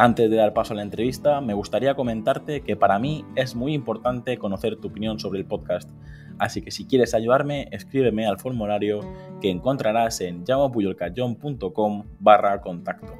Antes 0.00 0.30
de 0.30 0.36
dar 0.36 0.52
paso 0.52 0.74
a 0.74 0.76
la 0.76 0.82
entrevista, 0.82 1.40
me 1.40 1.54
gustaría 1.54 1.96
comentarte 1.96 2.60
que 2.60 2.76
para 2.76 3.00
mí 3.00 3.24
es 3.34 3.56
muy 3.56 3.74
importante 3.74 4.38
conocer 4.38 4.76
tu 4.76 4.86
opinión 4.86 5.18
sobre 5.18 5.40
el 5.40 5.44
podcast, 5.44 5.90
así 6.38 6.62
que 6.62 6.70
si 6.70 6.86
quieres 6.86 7.14
ayudarme, 7.14 7.66
escríbeme 7.72 8.24
al 8.24 8.38
formulario 8.38 9.00
que 9.40 9.50
encontrarás 9.50 10.20
en 10.20 10.44
llamapuyolcayón.com 10.44 12.04
barra 12.20 12.60
contacto. 12.60 13.12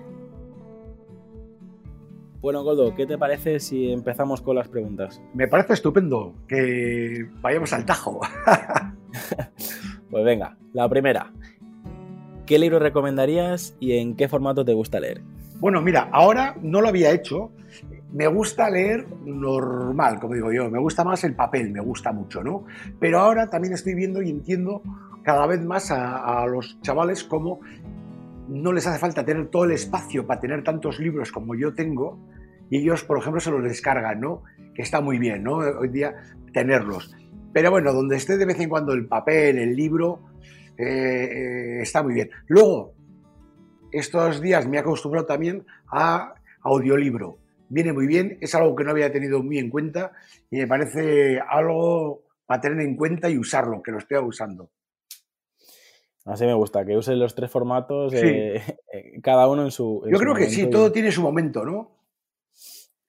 Bueno, 2.41 2.63
Goldo, 2.63 2.95
¿qué 2.95 3.07
te 3.07 3.19
parece 3.19 3.59
si 3.59 3.91
empezamos 3.91 4.41
con 4.41 4.55
las 4.55 4.69
preguntas? 4.69 5.21
Me 5.35 5.49
parece 5.49 5.73
estupendo 5.73 6.37
que 6.47 7.29
vayamos 7.41 7.73
al 7.73 7.87
tajo. 7.87 8.21
pues 10.11 10.25
venga, 10.25 10.57
la 10.73 10.89
primera. 10.89 11.33
¿Qué 12.47 12.57
libro 12.61 12.79
recomendarías 12.79 13.77
y 13.81 13.95
en 13.95 14.15
qué 14.15 14.29
formato 14.29 14.65
te 14.65 14.75
gusta 14.75 15.01
leer? 15.01 15.23
Bueno, 15.61 15.83
mira, 15.83 16.09
ahora 16.13 16.55
no 16.63 16.81
lo 16.81 16.89
había 16.89 17.11
hecho. 17.11 17.51
Me 18.13 18.27
gusta 18.29 18.71
leer 18.71 19.07
normal, 19.25 20.21
como 20.21 20.35
digo 20.35 20.53
yo. 20.53 20.71
Me 20.71 20.79
gusta 20.79 21.05
más 21.05 21.25
el 21.25 21.35
papel, 21.35 21.71
me 21.73 21.81
gusta 21.81 22.13
mucho, 22.13 22.43
¿no? 22.43 22.65
Pero 23.01 23.19
ahora 23.19 23.51
también 23.51 23.75
estoy 23.75 23.95
viendo 23.95 24.23
y 24.23 24.31
entiendo 24.31 24.83
cada 25.25 25.47
vez 25.47 25.65
más 25.65 25.91
a, 25.91 26.47
los 26.47 26.81
chavales 26.81 27.25
cómo 27.25 27.61
no 28.49 28.73
les 28.73 28.87
hace 28.87 28.99
falta 28.99 29.25
tener 29.25 29.49
todo 29.49 29.65
el 29.65 29.73
espacio 29.73 30.27
para 30.27 30.41
tener 30.41 30.65
tantos 30.65 30.99
libros 31.01 31.33
como 31.33 31.55
yo 31.55 31.75
tengo 31.75 32.19
y 32.71 32.79
ellos, 32.79 33.05
por 33.05 33.19
ejemplo, 33.19 33.41
se 33.41 33.51
los 33.51 33.63
descargan, 33.63 34.21
¿no? 34.21 34.45
Que 34.75 34.83
está 34.83 35.01
muy 35.01 35.19
bien, 35.19 35.43
¿no? 35.43 35.57
Hoy 35.57 35.89
día 35.89 36.15
tenerlos. 36.53 37.15
Pero 37.53 37.71
bueno, 37.71 37.93
donde 37.93 38.17
esté 38.17 38.37
de 38.37 38.47
vez 38.47 38.61
en 38.61 38.69
cuando 38.69 38.93
el 38.93 39.07
papel, 39.07 39.59
el 39.59 39.75
libro, 39.75 40.21
eh, 40.79 40.85
eh, 40.85 41.83
está 41.83 42.03
muy 42.03 42.15
bien. 42.15 42.31
Luego, 42.47 42.95
estos 43.93 44.41
días 44.41 44.67
me 44.67 44.77
he 44.77 44.81
acostumbrado 44.81 45.27
también 45.27 45.67
a 45.91 46.35
audiolibro. 46.63 47.39
Viene 47.69 47.93
muy 47.93 48.07
bien, 48.07 48.39
es 48.41 48.55
algo 48.55 48.75
que 48.75 48.85
no 48.85 48.91
había 48.91 49.13
tenido 49.13 49.43
muy 49.43 49.59
en 49.59 49.71
cuenta 49.71 50.13
y 50.51 50.57
me 50.57 50.67
parece 50.67 51.41
algo 51.41 52.23
para 52.47 52.61
tener 52.63 52.81
en 52.81 52.97
cuenta 52.97 53.29
y 53.29 53.39
usarlo, 53.39 53.83
que 53.83 53.91
lo 53.91 53.99
estoy 53.99 54.19
usando. 54.19 54.71
Así 56.25 56.45
me 56.45 56.55
gusta, 56.55 56.85
que 56.85 56.97
uses 56.97 57.17
los 57.17 57.35
tres 57.35 57.51
formatos, 57.51 58.13
eh, 58.15 58.63
eh, 58.93 59.21
cada 59.23 59.49
uno 59.49 59.65
en 59.65 59.71
su... 59.71 60.03
yo 60.11 60.19
creo 60.19 60.35
que 60.35 60.47
sí, 60.47 60.69
todo 60.69 60.93
tiene 60.93 61.11
su 61.11 61.23
momento, 61.23 61.65
¿no? 61.65 61.97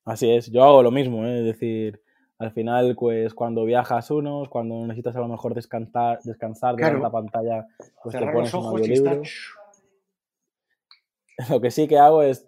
Así 0.05 0.30
es, 0.30 0.50
yo 0.52 0.63
hago 0.63 0.81
lo 0.83 0.91
mismo, 0.91 1.25
¿eh? 1.25 1.39
es 1.39 1.45
decir, 1.45 2.02
al 2.38 2.52
final, 2.52 2.95
pues 2.97 3.33
cuando 3.33 3.66
viajas 3.66 4.09
unos, 4.11 4.47
cuando 4.47 4.88
necesitas 4.88 5.16
a 5.17 5.19
lo 5.19 5.27
mejor 5.27 5.53
descansar, 5.53 6.19
descansar 6.23 6.75
de 6.75 6.97
la 6.97 7.11
pantalla, 7.11 7.67
pues 8.02 8.17
te 8.17 8.25
pones 8.25 8.53
un 8.53 8.66
audiolibro. 8.66 9.22
Lo 11.50 11.62
que 11.62 11.72
sí 11.72 11.88
que 11.88 11.98
hago 11.98 12.22
es 12.22 12.45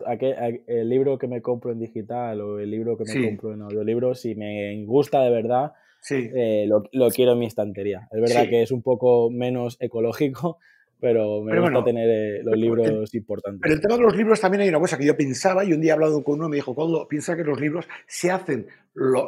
el 0.68 0.90
libro 0.90 1.18
que 1.18 1.28
me 1.28 1.42
compro 1.42 1.72
en 1.72 1.80
digital 1.80 2.42
o 2.42 2.60
el 2.60 2.70
libro 2.70 2.98
que 2.98 3.06
me 3.06 3.28
compro 3.28 3.54
en 3.54 3.62
audiolibro, 3.62 4.16
si 4.16 4.36
me 4.36 4.84
gusta 4.86 5.22
de 5.22 5.30
verdad, 5.30 5.74
eh, 6.10 6.68
lo, 6.68 7.10
quiero 7.10 7.34
en 7.34 7.40
mi 7.40 7.46
estantería. 7.46 8.08
Es 8.12 8.20
verdad 8.20 8.50
que 8.50 8.62
es 8.62 8.72
un 8.72 8.82
poco 8.82 9.30
menos 9.30 9.78
ecológico, 9.80 10.60
pero 11.00 11.42
me 11.42 11.58
gusta 11.60 11.84
tener 11.84 12.10
eh, 12.10 12.44
los 12.44 12.58
libros 12.58 13.16
importantes. 13.16 13.62
Pero 13.62 13.76
el 13.76 13.82
tema 13.82 13.96
de 13.96 14.02
los 14.02 14.16
libros 14.16 14.42
también 14.42 14.62
hay 14.62 14.70
una 14.70 14.80
cosa 14.80 14.98
que 14.98 15.06
yo 15.06 15.16
pensaba 15.16 15.64
y 15.64 15.72
un 15.72 15.80
día 15.80 15.92
he 15.92 15.94
hablado 15.94 16.22
con 16.24 16.36
uno 16.36 16.48
y 16.48 16.50
me 16.50 16.56
dijo, 16.58 16.76
Coldo, 16.76 17.08
piensa 17.08 17.38
que 17.38 17.44
los 17.44 17.62
libros 17.62 17.88
se 18.08 18.30
hacen 18.30 18.68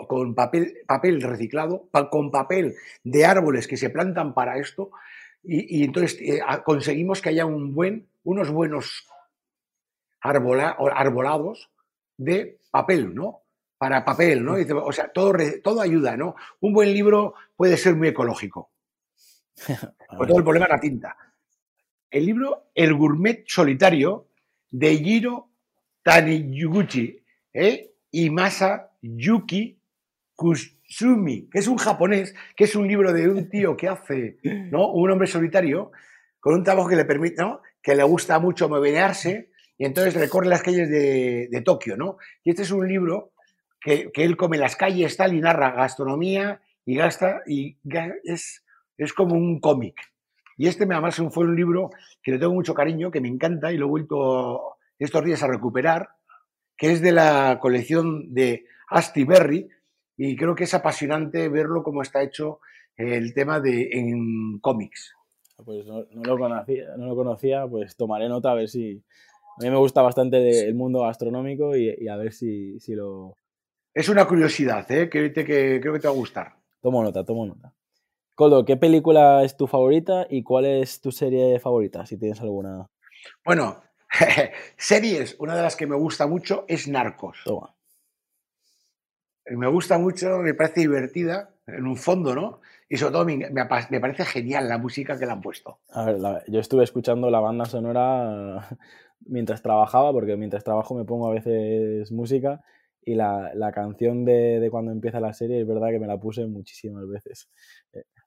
con 0.08 0.36
papel, 0.36 0.74
papel 0.86 1.22
reciclado, 1.22 1.88
con 2.12 2.32
papel 2.32 2.76
de 3.06 3.26
árboles 3.26 3.68
que 3.68 3.78
se 3.78 3.90
plantan 3.90 4.34
para 4.34 4.58
esto 4.58 4.92
y, 5.42 5.84
entonces 5.84 6.20
eh, 6.22 6.40
conseguimos 6.66 7.22
que 7.22 7.30
haya 7.30 7.46
un 7.46 7.74
buen, 7.74 8.08
unos 8.24 8.50
buenos 8.50 9.08
arbolados 10.24 11.70
de 12.18 12.60
papel, 12.72 13.14
¿no? 13.14 13.42
Para 13.78 14.06
papel, 14.06 14.44
¿no? 14.44 14.56
O 14.86 14.92
sea, 14.92 15.10
todo, 15.10 15.34
todo 15.62 15.82
ayuda, 15.82 16.16
¿no? 16.16 16.36
Un 16.62 16.74
buen 16.74 16.94
libro 16.94 17.36
puede 17.56 17.78
ser 17.78 17.96
muy 17.96 18.08
ecológico. 18.08 18.72
Por 20.18 20.28
todo 20.28 20.38
el 20.38 20.44
problema 20.44 20.66
es 20.66 20.72
la 20.72 20.80
tinta. 20.80 21.18
El 22.10 22.26
libro 22.26 22.70
El 22.74 22.94
Gourmet 22.94 23.44
Solitario 23.48 24.28
de 24.70 24.98
Jiro 24.98 25.50
Taniguchi 26.04 27.20
¿eh? 27.54 27.92
y 28.12 28.30
Masa 28.30 28.92
Yuki 29.02 29.80
Kusumi, 30.36 31.50
que 31.50 31.60
es 31.60 31.68
un 31.68 31.78
japonés, 31.78 32.36
que 32.56 32.66
es 32.66 32.76
un 32.76 32.88
libro 32.88 33.12
de 33.14 33.30
un 33.30 33.50
tío 33.50 33.76
que 33.76 33.88
hace, 33.88 34.38
¿no? 34.44 34.92
Un 34.92 35.12
hombre 35.12 35.28
solitario 35.28 35.92
con 36.40 36.56
un 36.56 36.64
trabajo 36.64 36.90
que 36.90 36.96
le 36.96 37.06
permite, 37.06 37.42
¿no? 37.42 37.62
Que 37.82 37.96
le 37.96 38.04
gusta 38.04 38.40
mucho 38.40 38.70
moverse 38.70 39.53
y 39.78 39.86
entonces 39.86 40.14
recorre 40.14 40.48
las 40.48 40.64
calles 40.64 40.90
de, 40.90 41.62
Tokio, 41.66 41.98
¿no? 41.98 42.18
Y 42.44 42.52
este 42.52 42.64
es 42.64 42.72
un 42.72 42.88
libro 42.88 43.32
que, 43.80 44.12
él 44.14 44.38
come 44.38 44.58
las 44.58 44.76
calles, 44.76 45.18
tal, 45.18 45.34
y 45.34 45.42
narra 45.42 45.72
gastronomía 45.72 46.62
y 46.86 46.96
gasta, 46.96 47.42
y 47.48 47.78
es, 48.24 48.64
es 48.98 49.14
como 49.14 49.36
un 49.36 49.60
cómic. 49.60 49.96
Y 50.58 50.68
este, 50.68 50.84
además, 50.84 51.22
fue 51.32 51.46
un 51.46 51.56
libro 51.56 51.90
que 52.22 52.32
le 52.32 52.40
tengo 52.40 52.54
mucho 52.54 52.74
cariño, 52.74 53.12
que 53.12 53.22
me 53.22 53.28
encanta 53.28 53.72
y 53.72 53.78
lo 53.78 53.88
he 53.88 53.90
vuelto 53.90 54.78
estos 55.00 55.26
días 55.26 55.42
a 55.44 55.48
recuperar, 55.48 56.10
que 56.78 56.92
es 56.92 57.02
de 57.02 57.12
la 57.12 57.58
colección 57.60 58.34
de 58.34 58.66
Asti 58.90 59.24
Berry, 59.24 59.70
y 60.18 60.36
creo 60.36 60.56
que 60.56 60.66
es 60.66 60.74
apasionante 60.74 61.50
verlo 61.50 61.84
cómo 61.84 62.02
está 62.02 62.22
hecho 62.22 62.60
el 62.96 63.34
tema 63.34 63.60
de 63.60 63.90
en 63.94 64.60
cómics. 64.60 65.14
Pues 65.64 65.86
no, 65.86 66.06
lo 66.12 66.38
conocía, 66.38 66.96
no 66.98 67.08
lo 67.08 67.16
conocía, 67.16 67.68
pues 67.68 67.96
tomaré 67.96 68.28
nota 68.28 68.52
a 68.52 68.56
ver 68.56 68.70
si, 68.70 69.02
a 69.59 69.64
mí 69.64 69.69
me 69.69 69.78
gusta 69.78 70.02
bastante 70.02 70.68
el 70.68 70.75
mundo 70.75 71.02
gastronómico 71.02 71.75
y, 71.75 72.08
a 72.08 72.16
ver 72.16 72.34
si, 72.34 72.80
lo... 72.90 73.36
Es 73.94 74.09
una 74.09 74.25
curiosidad, 74.25 74.90
¿eh? 74.91 75.09
que, 75.09 75.31
que 75.31 75.80
creo 75.81 75.94
que 75.94 76.00
te 76.00 76.08
va 76.08 76.14
a 76.14 76.18
gustar. 76.18 76.56
Tomo 76.81 77.03
nota, 77.03 77.24
tomo 77.24 77.46
nota. 77.46 77.74
Coldo, 78.36 78.66
¿qué 78.66 78.78
película 78.78 79.44
es 79.44 79.56
tu 79.56 79.68
favorita 79.68 80.25
y 80.30 80.42
cuál 80.42 80.66
es 80.66 81.00
tu 81.00 81.12
serie 81.12 81.59
favorita, 81.59 82.06
si 82.06 82.18
tienes 82.18 82.42
alguna? 82.42 82.88
Bueno, 83.46 83.84
series, 84.78 85.36
una 85.40 85.56
de 85.56 85.62
las 85.62 85.75
que 85.75 85.86
me 85.86 85.96
gusta 85.96 86.25
mucho 86.25 86.66
es 86.68 86.88
Narcos. 86.88 87.42
Toma. 87.46 87.75
Me 89.46 89.68
gusta 89.68 89.97
mucho, 90.00 90.40
me 90.40 90.53
parece 90.53 90.81
divertida, 90.81 91.52
en 91.68 91.86
un 91.86 91.97
fondo, 91.97 92.34
¿no? 92.34 92.62
Y 92.90 92.97
sobre 92.97 93.12
todo 93.13 93.25
me, 93.25 94.00
parece 94.00 94.25
genial 94.25 94.69
la 94.69 94.78
música 94.78 95.18
que 95.18 95.25
le 95.25 95.31
han 95.31 95.42
puesto. 95.42 95.80
A 95.92 96.06
ver, 96.06 96.18
yo 96.47 96.59
estuve 96.59 96.84
escuchando 96.84 97.30
la 97.30 97.40
banda 97.40 97.66
sonora 97.66 98.68
mientras 99.26 99.62
trabajaba, 99.62 100.12
porque 100.12 100.38
mientras 100.38 100.64
trabajo 100.64 100.96
me 100.96 101.06
pongo 101.06 101.28
a 101.28 101.34
veces 101.34 102.12
música 102.12 102.62
y 103.06 103.16
la, 103.16 103.52
la 103.54 103.72
canción 103.72 104.26
de, 104.26 104.60
de, 104.60 104.70
cuando 104.70 104.92
empieza 104.92 105.20
la 105.20 105.34
serie 105.34 105.62
es 105.62 105.68
verdad 105.68 105.90
que 105.90 106.00
me 106.00 106.08
la 106.08 106.20
puse 106.20 106.46
muchísimas 106.46 107.08
veces. 107.08 107.50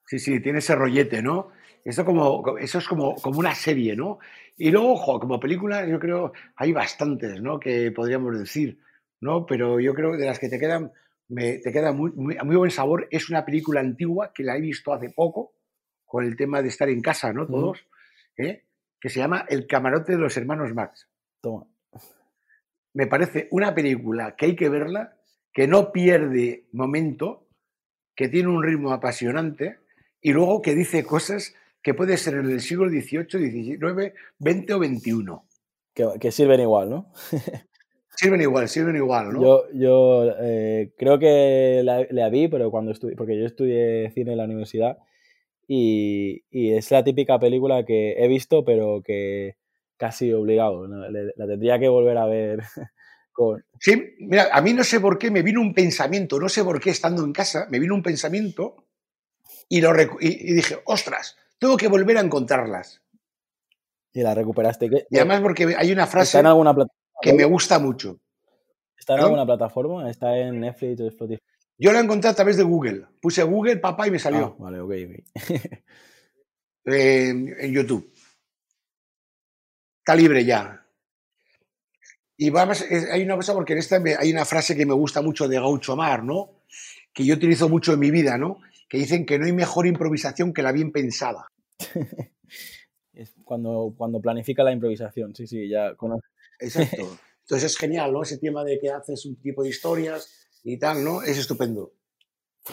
Sí, 0.07 0.19
sí, 0.19 0.41
tiene 0.41 0.61
ese 0.61 0.75
rollete, 0.75 1.23
¿no? 1.23 1.49
Eso, 1.85 2.05
como, 2.05 2.59
eso 2.59 2.79
es 2.79 2.89
como, 2.89 3.15
como 3.17 3.39
una 3.39 3.55
serie, 3.55 3.97
¿no? 3.97 4.19
Y 4.57 4.71
luego, 4.71 4.93
ojo, 4.93 5.19
como 5.19 5.41
película, 5.41 5.87
yo 5.87 5.99
creo 5.99 6.33
hay 6.57 6.73
bastantes, 6.73 7.41
¿no? 7.41 7.59
Que 7.59 7.91
podríamos 7.91 8.39
decir, 8.39 8.79
¿no? 9.21 9.47
Pero 9.47 9.81
yo 9.81 9.95
creo 9.95 10.13
que 10.13 10.19
de 10.19 10.27
las 10.27 10.39
que 10.39 10.49
te 10.49 10.59
quedan, 10.59 10.93
me, 11.29 11.59
te 11.59 11.73
queda 11.73 11.93
muy, 11.93 12.13
muy, 12.13 12.37
muy, 12.45 12.57
buen 12.57 12.71
sabor. 12.71 13.09
Es 13.11 13.31
una 13.31 13.45
película 13.45 13.81
antigua 13.81 14.33
que 14.33 14.45
la 14.45 14.57
he 14.57 14.61
visto 14.61 14.93
hace 14.93 15.11
poco, 15.11 15.55
con 16.05 16.25
el 16.25 16.37
tema 16.37 16.63
de 16.63 16.69
estar 16.69 16.89
en 16.89 17.01
casa, 17.01 17.33
¿no? 17.33 17.47
Todos, 17.47 17.85
¿eh? 18.37 18.66
Que 19.01 19.09
se 19.09 19.21
llama 19.21 19.47
El 19.49 19.67
camarote 19.67 20.13
de 20.13 20.19
los 20.19 20.37
hermanos 20.37 20.73
Max. 20.75 21.09
Toma. 21.41 21.67
Me 22.95 23.07
parece 23.07 23.49
una 23.51 23.75
película 23.75 24.37
que 24.37 24.47
hay 24.47 24.57
que 24.57 24.69
verla, 24.69 25.17
que 25.53 25.69
no 25.69 25.93
pierde 25.93 26.65
momento, 26.73 27.47
que 28.15 28.29
tiene 28.29 28.49
un 28.49 28.63
ritmo 28.63 28.93
apasionante 28.93 29.79
y 30.21 30.33
luego 30.33 30.63
que 30.63 30.75
dice 30.75 31.05
cosas 31.05 31.55
que 31.83 31.95
puede 31.95 32.17
ser 32.17 32.35
en 32.35 32.51
el 32.51 32.61
siglo 32.61 32.89
XVIII, 32.89 33.77
XIX, 33.79 34.13
XX 34.41 34.73
o 34.73 34.83
XXI. 34.83 36.19
Que, 36.19 36.33
sirven 36.33 36.61
igual, 36.61 36.91
¿no? 36.91 37.13
sirven 38.17 38.41
igual, 38.41 38.69
sirven 38.69 38.97
igual, 38.97 39.33
¿no? 39.33 39.43
Yo, 39.43 39.65
yo 39.73 40.35
eh, 40.41 40.93
creo 40.99 41.19
que 41.19 41.83
la, 41.85 42.07
la, 42.11 42.29
vi, 42.29 42.49
pero 42.49 42.71
cuando 42.71 42.93
estudié, 42.93 43.15
porque 43.15 43.39
yo 43.39 43.47
estudié 43.47 44.11
cine 44.11 44.33
en 44.33 44.39
la 44.39 44.45
universidad 44.45 44.99
y, 45.67 46.43
es 46.51 46.91
la 46.91 47.03
típica 47.03 47.39
película 47.39 47.85
que 47.85 48.15
he 48.19 48.29
visto, 48.29 48.65
pero 48.65 49.03
que 49.03 49.57
casi 49.97 50.33
obligado. 50.33 50.87
La, 50.87 51.47
tendría 51.47 51.79
que 51.79 51.89
volver 51.89 52.19
a 52.19 52.27
ver 52.27 52.63
Sí, 53.79 54.15
mira, 54.21 54.49
a 54.51 54.63
mí 54.63 54.73
no 54.73 54.83
sé 54.83 54.99
por 54.99 55.19
qué 55.19 55.31
me 55.31 55.43
vino 55.43 55.61
un 55.61 55.75
pensamiento, 55.75 56.41
no 56.41 56.49
sé 56.49 56.65
por 56.65 56.81
qué 56.81 56.91
estando 56.91 57.23
en 57.23 57.33
casa, 57.33 57.67
me 57.71 57.79
vino 57.79 57.95
un 57.95 58.03
pensamiento 58.03 58.87
y, 59.69 59.83
lo 59.83 59.93
y, 60.21 60.55
dije, 60.55 60.79
ostras, 60.87 61.37
tengo 61.59 61.77
que 61.77 61.89
volver 61.89 62.17
a 62.17 62.23
encontrarlas. 62.23 63.03
¿Y 64.15 64.23
la 64.23 64.35
recuperaste? 64.35 65.07
Y 65.11 65.17
además 65.19 65.43
porque 65.43 65.75
hay 65.77 65.93
una 65.93 66.07
frase 66.07 66.43
que 67.21 67.35
me 67.35 67.45
gusta 67.45 67.79
mucho. 67.79 68.19
¿Está 68.99 69.15
en 69.15 69.21
alguna 69.21 69.45
plataforma? 69.45 70.11
¿Está 70.11 70.37
en 70.39 70.61
Netflix 70.61 71.01
o 71.03 71.07
Spotify? 71.09 71.43
Yo 71.79 71.93
la 71.93 72.01
encontré 72.01 72.31
a 72.31 72.35
través 72.35 72.57
de 72.57 72.63
Google. 72.63 73.07
Puse 73.21 73.43
Google, 73.43 73.77
papá, 73.77 74.09
y 74.09 74.11
me 74.11 74.19
salió. 74.19 74.57
Ah, 74.59 74.63
vale, 74.63 74.81
ok. 74.81 74.93
en 76.87 77.73
YouTube. 77.73 78.13
Está 79.99 80.15
libre 80.15 80.45
ya. 80.45 80.87
Y 82.37 82.51
vamos, 82.51 82.85
hay 83.11 83.23
una 83.23 83.37
cosa, 83.37 83.55
porque 83.55 83.73
en 83.73 83.79
esta 83.79 84.01
hay 84.19 84.31
una 84.31 84.45
frase 84.45 84.77
que 84.77 84.85
me 84.85 84.95
gusta 84.95 85.23
mucho 85.23 85.49
de 85.49 85.57
Gaucho 85.57 85.97
Mar, 85.97 86.23
¿no? 86.23 86.63
Que 87.13 87.25
yo 87.25 87.35
utilizo 87.35 87.69
mucho 87.69 87.95
en 87.95 88.01
mi 88.01 88.11
vida, 88.11 88.37
¿no? 88.37 88.61
Que 88.89 88.99
dicen 88.99 89.25
que 89.25 89.39
no 89.39 89.47
hay 89.47 89.53
mejor 89.53 89.87
improvisación 89.87 90.53
que 90.53 90.63
la 90.63 90.73
bien 90.73 90.93
pensada. 90.93 91.47
es 93.15 93.35
cuando, 93.43 93.95
cuando 93.97 94.21
planifica 94.21 94.63
la 94.63 94.73
improvisación, 94.73 95.35
sí, 95.35 95.47
sí, 95.47 95.69
ya 95.69 95.95
conozco. 95.95 96.29
Exacto. 96.61 97.19
Entonces 97.41 97.73
es 97.73 97.79
genial, 97.79 98.13
¿no? 98.13 98.23
Ese 98.23 98.39
tema 98.39 98.65
de 98.65 98.79
que 98.79 98.91
haces 98.91 99.25
un 99.25 99.37
tipo 99.37 99.63
de 99.63 99.71
historias 99.71 100.46
y 100.67 100.79
tal, 100.79 101.05
¿no? 101.05 101.23
Es 101.23 101.39
estupendo. 101.39 101.93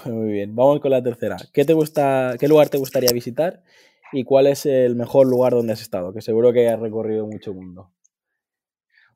Muy 0.05 0.31
bien, 0.31 0.55
vamos 0.55 0.79
con 0.81 0.89
la 0.89 1.03
tercera. 1.03 1.37
¿Qué, 1.53 1.63
te 1.63 1.73
gusta, 1.73 2.35
¿Qué 2.39 2.47
lugar 2.47 2.69
te 2.69 2.79
gustaría 2.79 3.13
visitar 3.13 3.63
y 4.11 4.23
cuál 4.23 4.47
es 4.47 4.65
el 4.65 4.95
mejor 4.95 5.27
lugar 5.27 5.53
donde 5.53 5.73
has 5.73 5.81
estado? 5.81 6.11
Que 6.11 6.21
seguro 6.21 6.51
que 6.51 6.67
has 6.67 6.79
recorrido 6.79 7.27
mucho 7.27 7.53
mundo. 7.53 7.91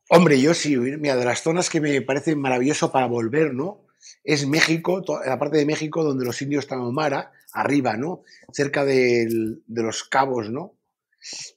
Hombre, 0.10 0.40
yo 0.40 0.54
sí, 0.54 0.78
mira, 0.78 1.16
de 1.16 1.26
las 1.26 1.42
zonas 1.42 1.72
que 1.72 1.82
me 1.82 2.02
parecen 2.04 2.40
maravilloso 2.40 2.92
para 2.92 3.08
volver, 3.08 3.56
¿no? 3.56 3.88
Es 4.24 4.48
México, 4.48 5.04
la 5.26 5.40
parte 5.40 5.58
de 5.58 5.66
México 5.66 6.04
donde 6.04 6.24
los 6.24 6.40
indios 6.44 6.68
Tarahumara, 6.68 7.32
arriba, 7.54 7.98
¿no? 7.98 8.22
Cerca 8.54 8.86
de 8.86 9.58
los 9.68 10.04
cabos, 10.04 10.52
¿no? 10.52 10.76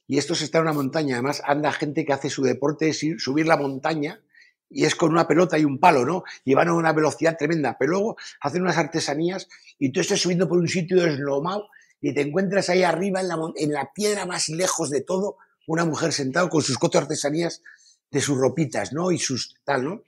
Y 0.07 0.17
esto 0.17 0.33
está 0.33 0.57
en 0.57 0.63
una 0.63 0.73
montaña. 0.73 1.15
Además, 1.15 1.43
anda 1.45 1.71
gente 1.71 2.03
que 2.03 2.13
hace 2.13 2.31
su 2.31 2.41
deporte, 2.41 2.89
es 2.89 3.05
subir 3.19 3.45
la 3.45 3.57
montaña 3.57 4.21
y 4.71 4.85
es 4.85 4.95
con 4.95 5.11
una 5.11 5.27
pelota 5.27 5.59
y 5.59 5.65
un 5.65 5.79
palo, 5.79 6.05
¿no? 6.05 6.23
Y 6.45 6.53
van 6.53 6.69
a 6.69 6.73
una 6.73 6.93
velocidad 6.93 7.37
tremenda. 7.37 7.77
Pero 7.77 7.91
luego 7.91 8.17
hacen 8.39 8.61
unas 8.61 8.77
artesanías 8.77 9.47
y 9.77 9.91
tú 9.91 9.99
estás 9.99 10.19
subiendo 10.19 10.47
por 10.47 10.57
un 10.57 10.67
sitio 10.67 11.01
deslomado 11.03 11.67
y 11.99 12.13
te 12.13 12.21
encuentras 12.21 12.69
ahí 12.69 12.83
arriba 12.83 13.21
en 13.21 13.27
la, 13.27 13.37
en 13.55 13.73
la 13.73 13.91
piedra 13.93 14.25
más 14.25 14.49
lejos 14.49 14.89
de 14.89 15.01
todo 15.01 15.37
una 15.67 15.85
mujer 15.85 16.11
sentada 16.11 16.49
con 16.49 16.61
sus 16.61 16.77
cuatro 16.77 17.01
artesanías 17.01 17.61
de 18.09 18.21
sus 18.21 18.37
ropitas, 18.37 18.93
¿no? 18.93 19.11
Y 19.11 19.19
sus 19.19 19.55
tal, 19.63 19.85
¿no? 19.85 20.03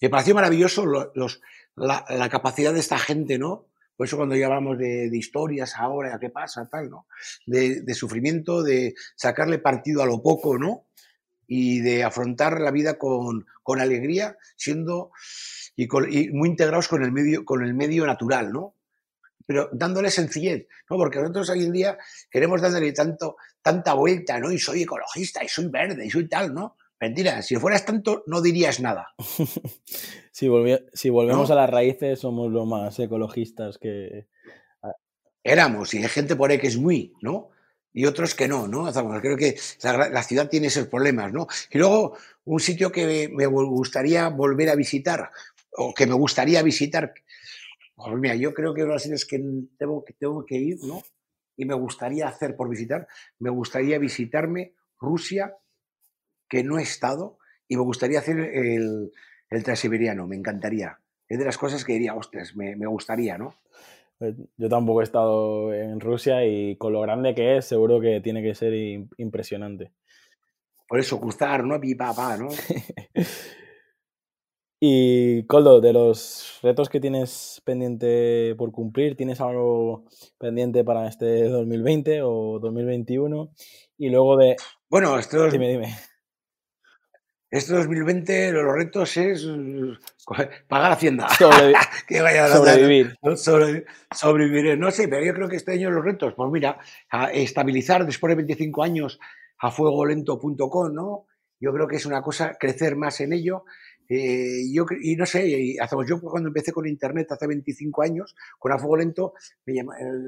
Me 0.00 0.10
pareció 0.10 0.34
maravilloso 0.34 0.86
los, 0.86 1.40
la, 1.76 2.28
capacidad 2.30 2.72
de 2.72 2.80
esta 2.80 2.98
gente, 2.98 3.38
¿no? 3.38 3.66
Por 3.96 4.06
eso 4.06 4.16
cuando 4.16 4.36
ya 4.36 4.46
hablamos 4.46 4.78
de, 4.78 5.08
historias 5.12 5.76
ahora, 5.76 6.18
qué 6.20 6.30
pasa, 6.30 6.68
tal, 6.68 6.90
¿no? 6.90 7.06
De, 7.46 7.94
sufrimiento, 7.94 8.62
de 8.62 8.94
sacarle 9.14 9.58
partido 9.58 10.02
a 10.02 10.06
lo 10.06 10.22
poco, 10.22 10.58
¿no? 10.58 10.86
Y 11.46 11.80
de 11.80 12.04
afrontar 12.04 12.60
la 12.60 12.70
vida 12.70 12.98
con, 12.98 13.46
alegría, 13.78 14.36
siendo 14.56 15.10
y, 15.76 15.88
muy 16.30 16.48
integrados 16.48 16.88
con 16.88 17.02
el 17.02 17.12
medio, 17.12 17.44
con 17.44 17.64
el 17.64 17.74
medio 17.74 18.06
natural, 18.06 18.52
¿no? 18.52 18.74
Pero 19.46 19.68
dándole 19.72 20.10
sencillez, 20.10 20.66
¿no? 20.90 20.96
Porque 20.96 21.20
nosotros 21.20 21.50
hoy 21.50 21.64
en 21.64 21.72
día 21.72 21.98
queremos 22.30 22.60
darle 22.60 22.92
tanto, 22.92 23.36
tanta 23.62 23.94
vuelta, 23.94 24.38
¿no? 24.40 24.50
Y 24.50 24.58
soy 24.58 24.82
ecologista, 24.82 25.44
y 25.44 25.48
soy 25.48 25.68
verde, 25.68 26.04
y 26.04 26.10
soy 26.10 26.28
tal, 26.28 26.52
¿no? 26.52 26.76
Mentira, 27.00 27.42
si 27.42 27.56
fueras 27.56 27.84
tanto, 27.84 28.24
no 28.26 28.40
dirías 28.40 28.80
nada. 28.80 29.14
si, 30.32 30.48
si 30.94 31.10
volvemos 31.10 31.50
a 31.50 31.54
las 31.54 31.68
raíces, 31.68 32.18
somos 32.18 32.50
los 32.50 32.66
más 32.66 32.98
ecologistas 32.98 33.78
que. 33.78 34.28
Ah. 34.82 34.94
Éramos, 35.44 35.92
y 35.92 35.98
hay 35.98 36.08
gente 36.08 36.36
por 36.36 36.50
ahí 36.50 36.58
que 36.58 36.68
es 36.68 36.78
muy, 36.78 37.12
¿no? 37.20 37.50
Y 37.96 38.04
otros 38.04 38.34
que 38.34 38.46
no, 38.46 38.68
¿no? 38.68 38.92
creo 39.22 39.38
que 39.38 39.56
la, 39.82 40.22
ciudad 40.22 40.50
tiene 40.50 40.66
esos 40.66 40.86
problemas, 40.86 41.32
¿no? 41.32 41.46
Y 41.70 41.78
luego, 41.78 42.14
un 42.44 42.60
sitio 42.60 42.92
que 42.92 43.30
me 43.32 43.46
gustaría 43.46 44.28
volver 44.28 44.68
a 44.68 44.74
visitar, 44.74 45.30
o 45.70 45.94
que 45.94 46.06
me 46.06 46.12
gustaría 46.12 46.62
visitar, 46.62 47.14
pues 47.94 48.18
mira, 48.18 48.34
yo 48.34 48.52
creo 48.52 48.74
que 48.74 48.82
uno 48.82 48.90
de 48.90 48.94
los 48.96 49.02
sitios 49.02 49.24
que 49.24 49.42
tengo, 49.78 50.04
que 50.04 50.12
tengo 50.12 50.44
que 50.44 50.56
ir, 50.56 50.76
¿no? 50.82 51.02
Y 51.56 51.64
me 51.64 51.72
gustaría 51.72 52.28
hacer 52.28 52.54
por 52.54 52.68
visitar, 52.68 53.08
me 53.38 53.48
gustaría 53.48 53.98
visitarme 53.98 54.74
Rusia 55.00 55.56
que 56.50 56.62
no 56.62 56.78
he 56.78 56.82
estado 56.82 57.38
y 57.66 57.76
me 57.76 57.82
gustaría 57.82 58.18
hacer 58.18 58.38
el, 58.38 59.10
el 59.48 59.64
transiberiano, 59.64 60.26
me 60.26 60.36
encantaría. 60.36 61.00
Es 61.26 61.38
de 61.38 61.46
las 61.46 61.56
cosas 61.56 61.82
que 61.82 61.94
diría, 61.94 62.14
ostras, 62.14 62.54
me, 62.56 62.76
me 62.76 62.86
gustaría, 62.86 63.38
¿no? 63.38 63.54
Pues 64.18 64.34
yo 64.56 64.68
tampoco 64.68 65.00
he 65.00 65.04
estado 65.04 65.74
en 65.74 66.00
Rusia 66.00 66.46
y 66.46 66.76
con 66.76 66.92
lo 66.92 67.00
grande 67.02 67.34
que 67.34 67.58
es, 67.58 67.66
seguro 67.66 68.00
que 68.00 68.20
tiene 68.20 68.42
que 68.42 68.54
ser 68.54 68.72
impresionante. 69.18 69.92
Por 70.88 71.00
eso, 71.00 71.18
gustar, 71.18 71.64
¿no? 71.64 71.80
Pi, 71.80 71.94
pa, 71.94 72.36
¿no? 72.38 72.48
y 74.80 75.44
Coldo, 75.46 75.80
de 75.80 75.92
los 75.92 76.60
retos 76.62 76.88
que 76.88 77.00
tienes 77.00 77.60
pendiente 77.64 78.54
por 78.56 78.72
cumplir, 78.72 79.16
¿tienes 79.16 79.40
algo 79.40 80.04
pendiente 80.38 80.84
para 80.84 81.08
este 81.08 81.48
2020 81.48 82.22
o 82.22 82.58
2021? 82.60 83.52
Y 83.98 84.10
luego 84.10 84.36
de... 84.36 84.56
Bueno, 84.88 85.18
esto 85.18 85.50
Dime, 85.50 85.68
dime. 85.68 85.94
Este 87.50 87.74
2020 87.74 88.52
los 88.52 88.74
retos 88.74 89.16
es 89.16 89.46
pagar 90.68 90.92
Hacienda. 90.92 91.28
que 92.08 92.20
vaya 92.20 92.48
sobrevivir. 92.48 93.16
sobrevivir. 94.12 94.78
No 94.78 94.90
sé, 94.90 95.06
pero 95.06 95.24
yo 95.24 95.32
creo 95.32 95.48
que 95.48 95.56
este 95.56 95.72
año 95.72 95.90
los 95.90 96.04
retos, 96.04 96.34
pues 96.34 96.50
mira, 96.50 96.78
estabilizar 97.32 98.04
después 98.04 98.30
de 98.32 98.36
25 98.36 98.82
años 98.82 99.20
a 99.58 99.70
fuegolento.com, 99.70 100.92
¿no? 100.92 101.26
Yo 101.60 101.72
creo 101.72 101.86
que 101.86 101.96
es 101.96 102.06
una 102.06 102.20
cosa 102.20 102.56
crecer 102.58 102.96
más 102.96 103.20
en 103.20 103.32
ello. 103.32 103.64
Eh, 104.08 104.62
yo, 104.72 104.84
y 105.00 105.16
no 105.16 105.24
sé, 105.26 105.76
hacemos, 105.80 106.06
yo 106.08 106.20
cuando 106.20 106.48
empecé 106.48 106.72
con 106.72 106.86
Internet 106.86 107.30
hace 107.30 107.46
25 107.46 108.02
años, 108.02 108.34
con 108.58 108.72
A 108.72 108.78
Fuego 108.78 108.96
Lento, 108.96 109.34
me 109.64 109.74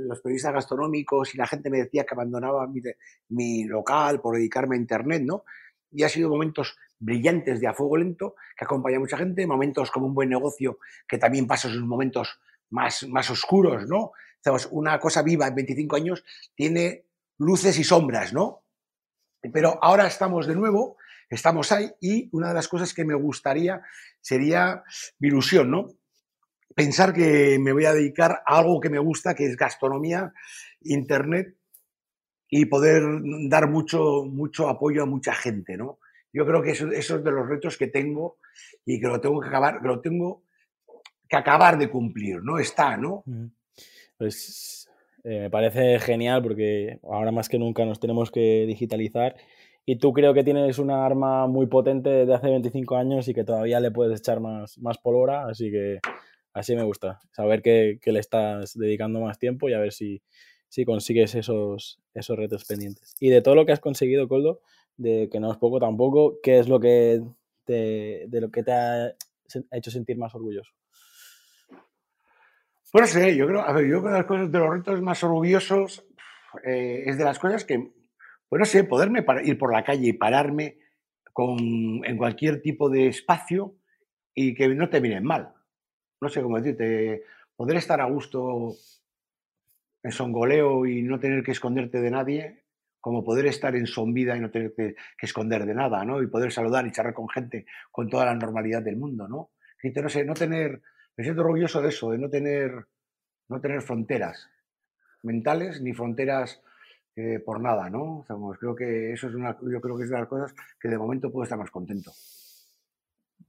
los 0.06 0.20
periodistas 0.20 0.52
gastronómicos 0.52 1.34
y 1.34 1.38
la 1.38 1.46
gente 1.46 1.68
me 1.68 1.78
decía 1.78 2.04
que 2.04 2.14
abandonaba 2.14 2.66
mi, 2.66 2.80
mi 3.28 3.64
local 3.64 4.20
por 4.20 4.36
dedicarme 4.36 4.76
a 4.76 4.80
Internet, 4.80 5.22
¿no? 5.24 5.44
y 5.90 6.02
ha 6.02 6.08
sido 6.08 6.28
momentos 6.28 6.76
brillantes 6.98 7.60
de 7.60 7.66
a 7.66 7.74
fuego 7.74 7.96
lento 7.96 8.34
que 8.56 8.64
acompaña 8.64 8.96
a 8.96 9.00
mucha 9.00 9.16
gente, 9.16 9.46
momentos 9.46 9.90
como 9.90 10.06
un 10.06 10.14
buen 10.14 10.28
negocio 10.28 10.78
que 11.06 11.18
también 11.18 11.46
pasa 11.46 11.68
sus 11.68 11.84
momentos 11.84 12.40
más, 12.70 13.06
más 13.08 13.30
oscuros, 13.30 13.86
¿no? 13.88 14.12
una 14.70 14.98
cosa 14.98 15.22
viva 15.22 15.46
en 15.46 15.54
25 15.54 15.96
años 15.96 16.24
tiene 16.54 17.04
luces 17.38 17.78
y 17.78 17.84
sombras, 17.84 18.32
¿no? 18.32 18.62
Pero 19.52 19.78
ahora 19.82 20.06
estamos 20.06 20.46
de 20.46 20.54
nuevo, 20.54 20.96
estamos 21.28 21.70
ahí 21.72 21.90
y 22.00 22.28
una 22.32 22.48
de 22.48 22.54
las 22.54 22.68
cosas 22.68 22.94
que 22.94 23.04
me 23.04 23.14
gustaría 23.14 23.82
sería 24.20 24.82
mi 25.18 25.28
ilusión, 25.28 25.70
¿no? 25.70 25.88
Pensar 26.74 27.12
que 27.12 27.58
me 27.60 27.72
voy 27.72 27.84
a 27.84 27.92
dedicar 27.92 28.42
a 28.46 28.58
algo 28.58 28.80
que 28.80 28.90
me 28.90 28.98
gusta, 28.98 29.34
que 29.34 29.46
es 29.46 29.56
gastronomía, 29.56 30.32
internet 30.80 31.56
y 32.48 32.66
poder 32.66 33.02
dar 33.48 33.68
mucho, 33.68 34.24
mucho 34.24 34.68
apoyo 34.68 35.02
a 35.02 35.06
mucha 35.06 35.34
gente, 35.34 35.76
¿no? 35.76 35.98
Yo 36.32 36.46
creo 36.46 36.62
que 36.62 36.70
eso, 36.70 36.90
es 36.90 37.08
de 37.08 37.30
los 37.30 37.48
retos 37.48 37.76
que 37.76 37.86
tengo 37.86 38.38
y 38.84 39.00
que 39.00 39.06
lo 39.06 39.20
tengo 39.20 39.40
que 39.40 39.48
acabar, 39.48 39.80
que 39.80 39.88
lo 39.88 40.00
tengo 40.00 40.42
que 41.28 41.36
acabar 41.36 41.78
de 41.78 41.90
cumplir, 41.90 42.42
¿no? 42.42 42.58
Está, 42.58 42.96
¿no? 42.96 43.24
Pues 44.16 44.88
eh, 45.24 45.40
me 45.40 45.50
parece 45.50 45.98
genial 45.98 46.42
porque 46.42 47.00
ahora 47.04 47.32
más 47.32 47.48
que 47.48 47.58
nunca 47.58 47.84
nos 47.84 48.00
tenemos 48.00 48.30
que 48.30 48.64
digitalizar 48.66 49.36
y 49.84 49.96
tú 49.96 50.12
creo 50.12 50.34
que 50.34 50.44
tienes 50.44 50.78
una 50.78 51.06
arma 51.06 51.46
muy 51.46 51.66
potente 51.66 52.26
de 52.26 52.34
hace 52.34 52.48
25 52.48 52.96
años 52.96 53.26
y 53.28 53.34
que 53.34 53.44
todavía 53.44 53.80
le 53.80 53.90
puedes 53.90 54.20
echar 54.20 54.38
más, 54.38 54.78
más 54.78 54.98
pólvora, 54.98 55.46
así 55.46 55.70
que 55.70 56.00
así 56.52 56.76
me 56.76 56.82
gusta, 56.82 57.20
saber 57.32 57.62
que, 57.62 57.98
que 58.02 58.12
le 58.12 58.20
estás 58.20 58.74
dedicando 58.74 59.20
más 59.20 59.38
tiempo 59.38 59.68
y 59.68 59.72
a 59.72 59.78
ver 59.78 59.92
si, 59.92 60.20
si 60.68 60.84
consigues 60.84 61.34
esos, 61.34 62.00
esos 62.14 62.36
retos 62.36 62.64
pendientes. 62.64 63.14
Y 63.18 63.30
de 63.30 63.40
todo 63.40 63.54
lo 63.54 63.64
que 63.64 63.72
has 63.72 63.80
conseguido, 63.80 64.28
Coldo, 64.28 64.60
de 64.98 65.30
que 65.30 65.40
no 65.40 65.50
es 65.50 65.56
poco 65.56 65.80
tampoco, 65.80 66.38
¿qué 66.42 66.58
es 66.58 66.68
lo 66.68 66.78
que 66.78 67.22
te, 67.64 68.26
de 68.28 68.40
lo 68.40 68.50
que 68.50 68.62
te 68.62 68.72
ha 68.72 69.14
hecho 69.70 69.90
sentir 69.90 70.18
más 70.18 70.34
orgulloso? 70.34 70.72
Pues 72.90 73.02
no 73.02 73.06
sé, 73.06 73.36
yo 73.36 73.46
creo, 73.46 73.60
a 73.60 73.72
ver, 73.72 73.86
yo 73.86 74.00
creo 74.00 74.12
que 74.12 74.18
las 74.18 74.26
cosas 74.26 74.52
de 74.52 74.58
los 74.58 74.70
retos 74.70 75.00
más 75.00 75.22
orgullosos 75.22 76.04
eh, 76.64 77.04
es 77.06 77.18
de 77.18 77.24
las 77.24 77.38
cosas 77.38 77.64
que, 77.64 77.92
pues 78.48 78.60
no 78.60 78.64
sé, 78.64 78.84
poderme 78.84 79.24
ir 79.44 79.58
por 79.58 79.72
la 79.72 79.84
calle 79.84 80.08
y 80.08 80.12
pararme 80.14 80.78
con, 81.32 81.58
en 82.04 82.16
cualquier 82.16 82.60
tipo 82.62 82.88
de 82.88 83.06
espacio 83.06 83.74
y 84.34 84.54
que 84.54 84.68
no 84.68 84.88
te 84.88 85.00
miren 85.00 85.24
mal. 85.24 85.54
No 86.20 86.28
sé 86.28 86.42
cómo 86.42 86.58
decirte, 86.58 87.24
poder 87.56 87.76
estar 87.76 88.00
a 88.00 88.06
gusto 88.06 88.74
en 90.02 90.10
songoleo 90.10 90.86
y 90.86 91.02
no 91.02 91.20
tener 91.20 91.42
que 91.42 91.52
esconderte 91.52 92.00
de 92.00 92.10
nadie, 92.10 92.64
como 93.00 93.24
poder 93.24 93.46
estar 93.46 93.74
en 93.76 93.86
son 93.86 94.12
vida 94.12 94.36
y 94.36 94.40
no 94.40 94.50
tener 94.50 94.74
que, 94.74 94.94
esconder 95.20 95.66
de 95.66 95.74
nada, 95.74 96.04
¿no? 96.04 96.22
Y 96.22 96.26
poder 96.26 96.52
saludar 96.52 96.86
y 96.86 96.92
charlar 96.92 97.14
con 97.14 97.28
gente 97.28 97.66
con 97.90 98.08
toda 98.08 98.26
la 98.26 98.34
normalidad 98.34 98.82
del 98.82 98.96
mundo, 98.96 99.28
¿no? 99.28 99.50
no 99.82 100.08
sé, 100.08 100.24
no 100.24 100.34
tener, 100.34 100.82
me 101.16 101.24
siento 101.24 101.42
orgulloso 101.42 101.80
de 101.80 101.88
eso, 101.90 102.10
de 102.10 102.18
no 102.18 102.28
tener, 102.28 102.86
no 103.48 103.60
tener 103.60 103.80
fronteras 103.82 104.50
mentales 105.22 105.80
ni 105.80 105.92
fronteras 105.92 106.60
eh, 107.16 107.40
por 107.40 107.60
nada, 107.60 107.90
¿no? 107.90 108.24
creo 108.58 108.74
que 108.74 109.12
eso 109.12 109.28
es 109.28 109.34
una, 109.34 109.56
yo 109.60 109.80
creo 109.80 109.96
que 109.96 110.04
es 110.04 110.10
de 110.10 110.18
las 110.18 110.28
cosas 110.28 110.54
que 110.80 110.88
de 110.88 110.98
momento 110.98 111.30
puedo 111.30 111.44
estar 111.44 111.58
más 111.58 111.70
contento. 111.70 112.12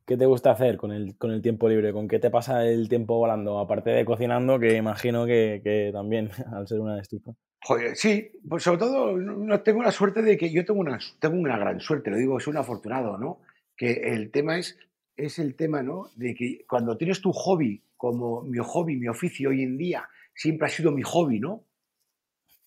¿Qué 0.06 0.18
te 0.18 0.26
gusta 0.26 0.52
hacer 0.52 0.78
con 0.78 0.92
el, 0.92 1.16
con 1.18 1.30
el 1.32 1.42
tiempo 1.42 1.70
libre? 1.70 1.94
¿Con 1.94 2.08
qué 2.08 2.18
te 2.18 2.32
pasa 2.32 2.66
el 2.66 2.90
tiempo 2.90 3.20
volando? 3.20 3.60
Aparte 3.60 3.92
de 3.92 4.06
cocinando, 4.06 4.60
que 4.60 4.76
imagino 4.76 5.28
que, 5.28 5.62
que 5.64 5.92
también, 5.94 6.32
al 6.52 6.68
ser 6.68 6.80
una 6.80 7.00
estufa. 7.00 7.34
Joder, 7.62 7.96
sí, 7.96 8.32
pues 8.48 8.64
sobre 8.64 8.80
todo 8.80 9.18
no, 9.18 9.62
tengo 9.62 9.84
la 9.84 9.92
suerte 9.92 10.22
de 10.22 10.38
que 10.38 10.50
yo 10.50 10.64
tengo 10.66 10.80
una, 10.80 10.98
tengo 11.20 11.36
una 11.38 11.58
gran 11.58 11.80
suerte, 11.80 12.10
lo 12.10 12.18
digo, 12.18 12.40
soy 12.40 12.52
un 12.52 12.58
afortunado, 12.58 13.18
¿no? 13.18 13.42
Que 13.76 13.92
el 14.14 14.32
tema 14.32 14.58
es, 14.58 14.78
es 15.18 15.40
el 15.40 15.56
tema, 15.56 15.84
¿no? 15.84 16.10
De 16.16 16.34
que 16.36 16.66
cuando 16.68 16.98
tienes 16.98 17.22
tu 17.22 17.34
hobby, 17.34 17.84
como 17.98 18.44
mi 18.44 18.60
hobby, 18.60 18.96
mi 18.96 19.10
oficio 19.10 19.50
hoy 19.50 19.64
en 19.64 19.78
día, 19.78 20.08
siempre 20.34 20.68
ha 20.68 20.70
sido 20.70 20.92
mi 20.92 21.02
hobby, 21.04 21.40
¿no? 21.40 21.66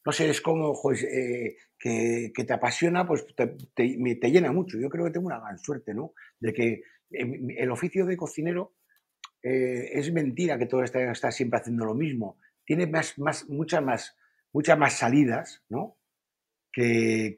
No 0.05 0.13
sé, 0.13 0.29
es 0.29 0.41
como 0.41 0.79
pues, 0.83 1.03
eh, 1.05 1.57
que, 1.79 2.33
que, 2.35 2.45
te 2.45 2.53
apasiona, 2.53 3.07
pues 3.07 3.25
te, 3.35 3.47
te, 3.75 4.17
te, 4.21 4.31
llena 4.31 4.53
mucho. 4.53 4.79
Yo 4.79 4.91
creo 4.91 5.07
que 5.07 5.13
tengo 5.13 5.27
una 5.27 5.41
gran 5.41 5.59
suerte, 5.59 5.95
¿no? 5.95 6.13
De 6.39 6.53
que 6.53 6.83
el 7.11 7.71
oficio 7.71 8.05
de 8.05 8.17
cocinero 8.17 8.75
eh, 9.43 9.91
es 9.93 10.13
mentira 10.13 10.59
que 10.59 10.67
todo 10.67 10.83
está, 10.83 11.11
está 11.11 11.31
siempre 11.31 11.61
haciendo 11.61 11.85
lo 11.85 11.95
mismo. 11.95 12.39
Tiene 12.65 12.87
más, 12.87 13.19
más, 13.19 13.49
muchas 13.49 13.83
más 13.83 14.17
muchas 14.52 14.78
más 14.78 14.94
salidas, 14.94 15.62
¿no? 15.68 15.97
Que, 16.73 17.37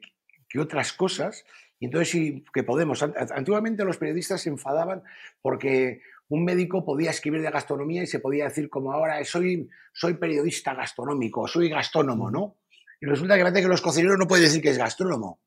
otras 0.57 0.93
cosas. 0.93 1.43
Y 1.79 1.85
entonces 1.87 2.09
sí 2.09 2.45
que 2.53 2.63
podemos. 2.63 3.03
Antiguamente 3.03 3.83
los 3.83 3.97
periodistas 3.97 4.41
se 4.41 4.49
enfadaban 4.49 5.03
porque 5.41 6.01
un 6.29 6.45
médico 6.45 6.85
podía 6.85 7.11
escribir 7.11 7.41
de 7.41 7.51
gastronomía 7.51 8.03
y 8.03 8.07
se 8.07 8.19
podía 8.19 8.45
decir 8.45 8.69
como 8.69 8.93
ahora 8.93 9.21
soy, 9.25 9.69
soy 9.91 10.13
periodista 10.13 10.73
gastronómico, 10.73 11.45
soy 11.45 11.67
gastrónomo, 11.67 12.31
¿no? 12.31 12.55
Y 13.01 13.05
resulta 13.05 13.35
que 13.35 13.43
parece 13.43 13.61
que 13.63 13.67
los 13.67 13.81
cocineros 13.81 14.17
no 14.17 14.27
pueden 14.27 14.45
decir 14.45 14.61
que 14.61 14.69
es 14.69 14.77
gastrónomo. 14.77 15.41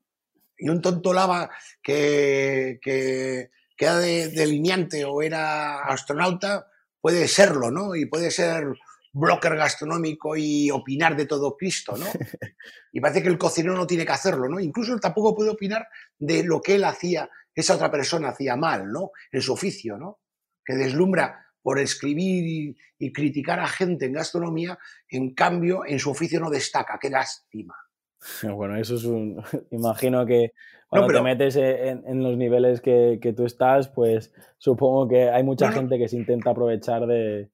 Y 0.58 0.68
un 0.68 0.82
tonto 0.82 1.14
lava 1.14 1.50
que, 1.82 2.78
que, 2.82 3.50
era 3.78 3.98
de, 3.98 4.28
delineante 4.28 5.04
o 5.06 5.22
era 5.22 5.84
astronauta 5.84 6.66
puede 7.00 7.28
serlo, 7.28 7.70
¿no? 7.70 7.94
Y 7.94 8.06
puede 8.06 8.30
ser 8.30 8.74
blocker 9.18 9.56
gastronómico 9.56 10.36
y 10.36 10.70
opinar 10.70 11.16
de 11.16 11.26
todo 11.26 11.56
Cristo, 11.56 11.96
¿no? 11.96 12.06
Y 12.92 13.00
parece 13.00 13.22
que 13.22 13.28
el 13.28 13.38
cocinero 13.38 13.74
no 13.74 13.86
tiene 13.86 14.06
que 14.06 14.12
hacerlo, 14.12 14.48
¿no? 14.48 14.58
Incluso 14.58 14.94
él 14.94 15.00
tampoco 15.00 15.34
puede 15.34 15.50
opinar 15.50 15.86
de 16.18 16.42
lo 16.42 16.60
que 16.60 16.76
él 16.76 16.84
hacía, 16.84 17.28
esa 17.54 17.74
otra 17.74 17.90
persona 17.90 18.30
hacía 18.30 18.56
mal, 18.56 18.90
¿no? 18.90 19.10
En 19.30 19.42
su 19.42 19.52
oficio, 19.52 19.98
¿no? 19.98 20.20
Que 20.64 20.74
deslumbra 20.74 21.46
por 21.62 21.78
escribir 21.78 22.76
y, 22.98 23.12
criticar 23.12 23.60
a 23.60 23.68
gente 23.68 24.06
en 24.06 24.14
gastronomía, 24.14 24.78
en 25.10 25.34
cambio, 25.34 25.82
en 25.86 25.98
su 25.98 26.10
oficio 26.10 26.40
no 26.40 26.50
destaca. 26.50 26.98
¡Qué 27.00 27.10
lástima! 27.10 27.74
Bueno, 28.56 28.76
eso 28.76 28.96
es 28.96 29.04
un... 29.04 29.40
Imagino 29.70 30.26
que 30.26 30.52
cuando 30.88 31.12
te 31.12 31.20
metes 31.20 31.56
en, 31.56 32.22
los 32.22 32.36
niveles 32.36 32.80
que, 32.80 33.34
tú 33.36 33.44
estás, 33.44 33.88
pues 33.88 34.32
supongo 34.56 35.06
que 35.06 35.28
hay 35.28 35.42
mucha 35.42 35.70
gente 35.70 35.98
que 35.98 36.08
se 36.08 36.16
intenta 36.16 36.50
aprovechar 36.50 37.06
de, 37.06 37.50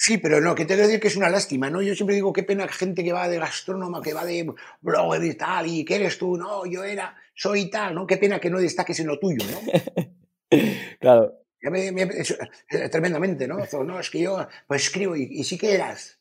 Sí, 0.00 0.18
pero 0.18 0.40
no, 0.40 0.54
que 0.54 0.64
te 0.64 0.76
decir 0.76 1.00
que 1.00 1.08
es 1.08 1.16
una 1.16 1.28
lástima, 1.28 1.68
¿no? 1.70 1.82
Yo 1.82 1.92
siempre 1.92 2.14
digo, 2.14 2.32
qué 2.32 2.44
pena 2.44 2.68
gente 2.68 3.02
que 3.02 3.12
va 3.12 3.28
de 3.28 3.40
gastrónoma, 3.40 4.00
que 4.00 4.14
va 4.14 4.24
de 4.24 4.48
blogger 4.80 5.24
y 5.24 5.34
tal, 5.34 5.66
y 5.66 5.84
que 5.84 5.96
eres 5.96 6.16
tú, 6.18 6.36
no, 6.36 6.64
yo 6.66 6.84
era, 6.84 7.16
soy 7.34 7.68
tal, 7.68 7.96
¿no? 7.96 8.06
Qué 8.06 8.16
pena 8.16 8.38
que 8.38 8.48
no 8.48 8.60
destaques 8.60 9.00
en 9.00 9.08
lo 9.08 9.18
tuyo, 9.18 9.44
¿no? 9.50 9.58
claro. 11.00 11.34
tremendamente, 12.92 13.48
¿no? 13.48 13.58
No, 13.84 13.98
es 13.98 14.08
que 14.08 14.20
yo 14.20 14.46
pues 14.68 14.84
escribo 14.84 15.16
y, 15.16 15.42
sí 15.42 15.58
que 15.58 15.74
eras, 15.74 16.20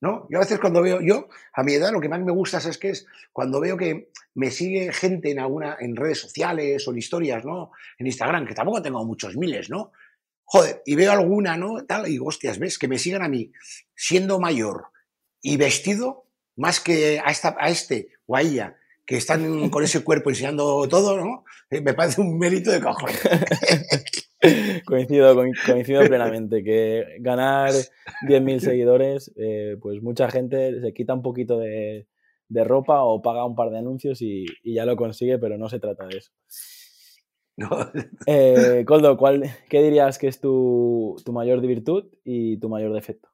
¿no? 0.00 0.28
Yo 0.30 0.38
a 0.38 0.42
veces 0.42 0.60
cuando 0.60 0.80
veo, 0.80 1.00
yo 1.00 1.28
a 1.52 1.64
mi 1.64 1.74
edad 1.74 1.90
lo 1.90 2.00
que 2.00 2.08
más 2.08 2.20
me 2.20 2.30
gusta 2.30 2.58
es 2.58 2.78
que 2.78 2.90
es 2.90 3.06
cuando 3.32 3.58
veo 3.58 3.76
que 3.76 4.12
me 4.34 4.52
sigue 4.52 4.92
gente 4.92 5.32
en 5.32 5.40
alguna, 5.40 5.76
en 5.80 5.96
redes 5.96 6.20
sociales 6.20 6.86
o 6.86 6.92
en 6.92 6.98
historias, 6.98 7.44
¿no? 7.44 7.72
En 7.98 8.06
Instagram, 8.06 8.46
que 8.46 8.54
tampoco 8.54 8.80
tengo 8.80 9.04
muchos 9.04 9.36
miles, 9.36 9.68
¿no? 9.68 9.90
Joder, 10.44 10.82
y 10.84 10.94
veo 10.94 11.12
alguna, 11.12 11.56
¿no? 11.56 11.84
Tal, 11.86 12.06
y 12.06 12.12
digo, 12.12 12.26
hostias, 12.26 12.58
¿ves? 12.58 12.78
Que 12.78 12.88
me 12.88 12.98
sigan 12.98 13.22
a 13.22 13.28
mí 13.28 13.50
siendo 13.94 14.38
mayor 14.38 14.86
y 15.40 15.56
vestido 15.56 16.26
más 16.56 16.80
que 16.80 17.20
a, 17.24 17.30
esta, 17.30 17.56
a 17.58 17.68
este 17.68 18.08
o 18.26 18.36
a 18.36 18.42
ella, 18.42 18.76
que 19.06 19.16
están 19.16 19.70
con 19.70 19.82
ese 19.84 20.00
cuerpo 20.04 20.30
enseñando 20.30 20.86
todo, 20.88 21.16
¿no? 21.16 21.44
Eh, 21.70 21.80
me 21.80 21.94
parece 21.94 22.20
un 22.20 22.38
mérito 22.38 22.70
de 22.70 22.80
cojones. 22.80 23.20
coincido, 24.86 25.34
coincido 25.66 26.02
plenamente, 26.06 26.62
que 26.62 27.16
ganar 27.20 27.72
10.000 28.28 28.58
seguidores, 28.60 29.32
eh, 29.36 29.76
pues 29.80 30.02
mucha 30.02 30.30
gente 30.30 30.80
se 30.80 30.92
quita 30.92 31.14
un 31.14 31.22
poquito 31.22 31.58
de, 31.58 32.06
de, 32.48 32.64
ropa 32.64 33.02
o 33.02 33.22
paga 33.22 33.46
un 33.46 33.54
par 33.54 33.70
de 33.70 33.78
anuncios 33.78 34.20
y, 34.20 34.44
y 34.62 34.74
ya 34.74 34.84
lo 34.84 34.96
consigue, 34.96 35.38
pero 35.38 35.56
no 35.56 35.68
se 35.68 35.80
trata 35.80 36.06
de 36.06 36.18
eso. 36.18 36.30
Eh, 38.26 38.84
Coldo, 38.86 39.16
¿cuál, 39.16 39.44
¿qué 39.68 39.82
dirías 39.82 40.18
que 40.18 40.28
es 40.28 40.40
tu, 40.40 41.16
mayor 41.32 41.60
virtud 41.60 42.06
y 42.24 42.58
tu 42.58 42.68
mayor 42.68 42.92
defecto? 42.92 43.28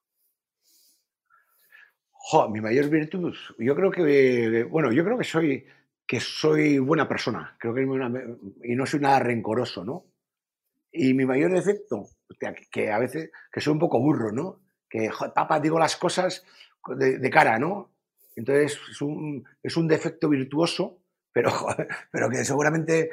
mi 2.50 2.60
mayor 2.60 2.88
virtud, 2.88 3.34
yo 3.58 3.74
creo 3.74 3.90
que, 3.90 4.62
bueno, 4.64 4.92
yo 4.92 5.04
creo 5.04 5.18
que 5.18 5.24
soy, 5.24 5.66
que 6.06 6.20
soy 6.20 6.78
buena 6.78 7.08
persona, 7.08 7.56
creo 7.58 7.74
que 7.74 7.82
y 7.82 8.76
no 8.76 8.86
soy 8.86 9.00
nada 9.00 9.18
rencoroso, 9.18 9.84
¿no? 9.84 10.04
Y 10.92 11.12
mi 11.14 11.26
mayor 11.26 11.52
defecto, 11.52 12.06
que, 12.70 12.90
a 12.92 12.98
veces, 13.00 13.32
que 13.50 13.60
soy 13.60 13.72
un 13.72 13.80
poco 13.80 13.98
burro, 13.98 14.30
¿no? 14.30 14.60
Que, 14.88 15.10
papá, 15.34 15.58
digo 15.58 15.78
las 15.78 15.96
cosas 15.96 16.44
de, 16.96 17.30
cara, 17.30 17.58
¿no? 17.58 17.90
Entonces 18.36 18.78
es 18.88 19.02
un, 19.02 19.44
es 19.60 19.76
un 19.76 19.88
defecto 19.88 20.28
virtuoso, 20.28 20.99
pero, 21.32 21.52
pero 22.12 22.28
que 22.28 22.44
seguramente 22.44 23.10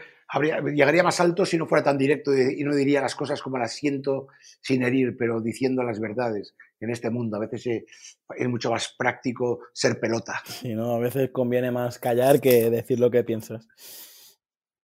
llegaría 0.74 1.03
más 1.03 1.19
alto 1.19 1.45
si 1.45 1.57
no 1.57 1.67
fuera 1.67 1.83
tan 1.83 1.97
directo 1.97 2.36
y 2.36 2.63
no 2.63 2.75
diría 2.75 3.01
las 3.01 3.15
cosas 3.15 3.41
como 3.41 3.57
las 3.57 3.74
siento 3.74 4.27
sin 4.62 4.83
herir, 4.83 5.15
pero 5.17 5.41
diciendo 5.41 5.83
las 5.83 6.00
verdades 6.00 6.55
en 6.79 6.89
este 6.89 7.09
mundo. 7.09 7.38
A 7.38 7.39
veces 7.39 7.65
es 7.65 8.50
mucho 8.50 8.71
más 8.71 8.93
práctico 8.97 9.59
ser 9.74 10.00
pelota. 10.00 10.41
Sí, 10.45 10.74
¿no? 10.74 10.95
A 10.95 11.00
veces 11.00 11.29
conviene 11.31 11.71
más 11.71 12.00
callar 12.00 12.41
que 12.41 12.69
decir 12.69 13.00
lo 13.00 13.09
que 13.09 13.24
piensas. 13.24 13.67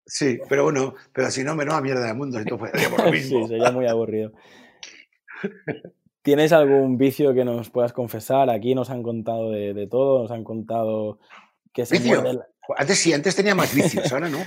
Sí, 0.05 0.39
pero 0.49 0.65
bueno, 0.65 0.95
pero 1.13 1.31
si 1.31 1.45
no, 1.45 1.55
menos 1.55 1.75
a 1.75 1.81
mierda 1.81 2.07
del 2.07 2.17
mundo, 2.17 2.39
Sí, 3.15 3.47
sería 3.47 3.71
muy 3.71 3.87
aburrido. 3.87 4.33
¿Tienes 6.23 6.53
algún 6.53 6.99
vicio 6.99 7.35
que 7.35 7.45
nos 7.45 7.71
puedas 7.71 7.93
confesar? 7.93 8.51
Aquí 8.51 8.75
nos 8.75 8.91
han 8.91 9.03
contado 9.03 9.51
de, 9.51 9.87
todo, 9.91 10.23
nos 10.23 10.31
han 10.31 10.45
contado 10.45 11.19
que 11.73 11.87
se 11.87 11.99
¿Vicio? 11.99 12.23
Antes 12.77 12.99
sí, 12.99 13.13
antes 13.13 13.35
tenía 13.35 13.55
más 13.55 13.75
vicios, 13.75 14.13
ahora 14.13 14.29
no. 14.29 14.39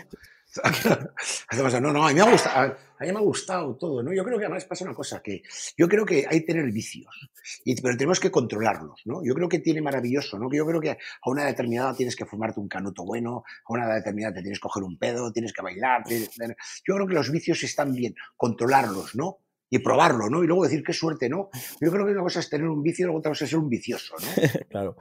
no, 1.81 1.93
no, 1.93 2.05
a 2.05 2.09
mí, 2.09 2.15
me 2.15 2.21
ha 2.21 2.31
gustado, 2.31 2.77
a 2.99 3.03
mí 3.03 3.11
me 3.11 3.17
ha 3.17 3.21
gustado 3.21 3.75
todo, 3.75 4.01
¿no? 4.01 4.13
Yo 4.13 4.23
creo 4.23 4.37
que 4.37 4.45
además 4.45 4.65
pasa 4.65 4.85
una 4.85 4.93
cosa, 4.93 5.21
que 5.21 5.41
yo 5.77 5.87
creo 5.87 6.05
que 6.05 6.25
hay 6.29 6.41
que 6.41 6.45
tener 6.45 6.71
vicios, 6.71 7.29
y, 7.63 7.79
pero 7.81 7.97
tenemos 7.97 8.19
que 8.19 8.31
controlarlos, 8.31 9.01
¿no? 9.05 9.23
Yo 9.23 9.33
creo 9.33 9.49
que 9.49 9.59
tiene 9.59 9.81
maravilloso, 9.81 10.39
¿no? 10.39 10.49
Que 10.49 10.57
yo 10.57 10.65
creo 10.65 10.79
que 10.79 10.91
a 10.91 11.29
una 11.29 11.45
determinada 11.45 11.93
tienes 11.93 12.15
que 12.15 12.25
formarte 12.25 12.59
un 12.59 12.69
canuto 12.69 13.03
bueno, 13.03 13.43
a 13.65 13.73
una 13.73 13.93
determinada 13.93 14.35
te 14.35 14.41
tienes 14.41 14.59
que 14.59 14.63
coger 14.63 14.83
un 14.83 14.97
pedo, 14.97 15.31
tienes 15.31 15.51
que 15.51 15.61
bailar, 15.61 16.03
yo 16.07 16.95
creo 16.95 17.07
que 17.07 17.13
los 17.13 17.31
vicios 17.31 17.61
están 17.63 17.93
bien, 17.93 18.15
controlarlos, 18.37 19.15
¿no? 19.15 19.39
Y 19.69 19.79
probarlo, 19.79 20.29
¿no? 20.29 20.43
Y 20.43 20.47
luego 20.47 20.63
decir 20.63 20.83
qué 20.83 20.93
suerte, 20.93 21.27
¿no? 21.27 21.49
Yo 21.81 21.91
creo 21.91 22.05
que 22.05 22.11
una 22.11 22.21
cosa 22.21 22.39
es 22.39 22.49
tener 22.49 22.67
un 22.67 22.81
vicio 22.81 23.07
y 23.07 23.15
otra 23.15 23.31
cosa 23.31 23.45
es 23.45 23.49
ser 23.49 23.59
un 23.59 23.67
vicioso, 23.67 24.15
¿no? 24.19 24.27
claro. 24.69 24.95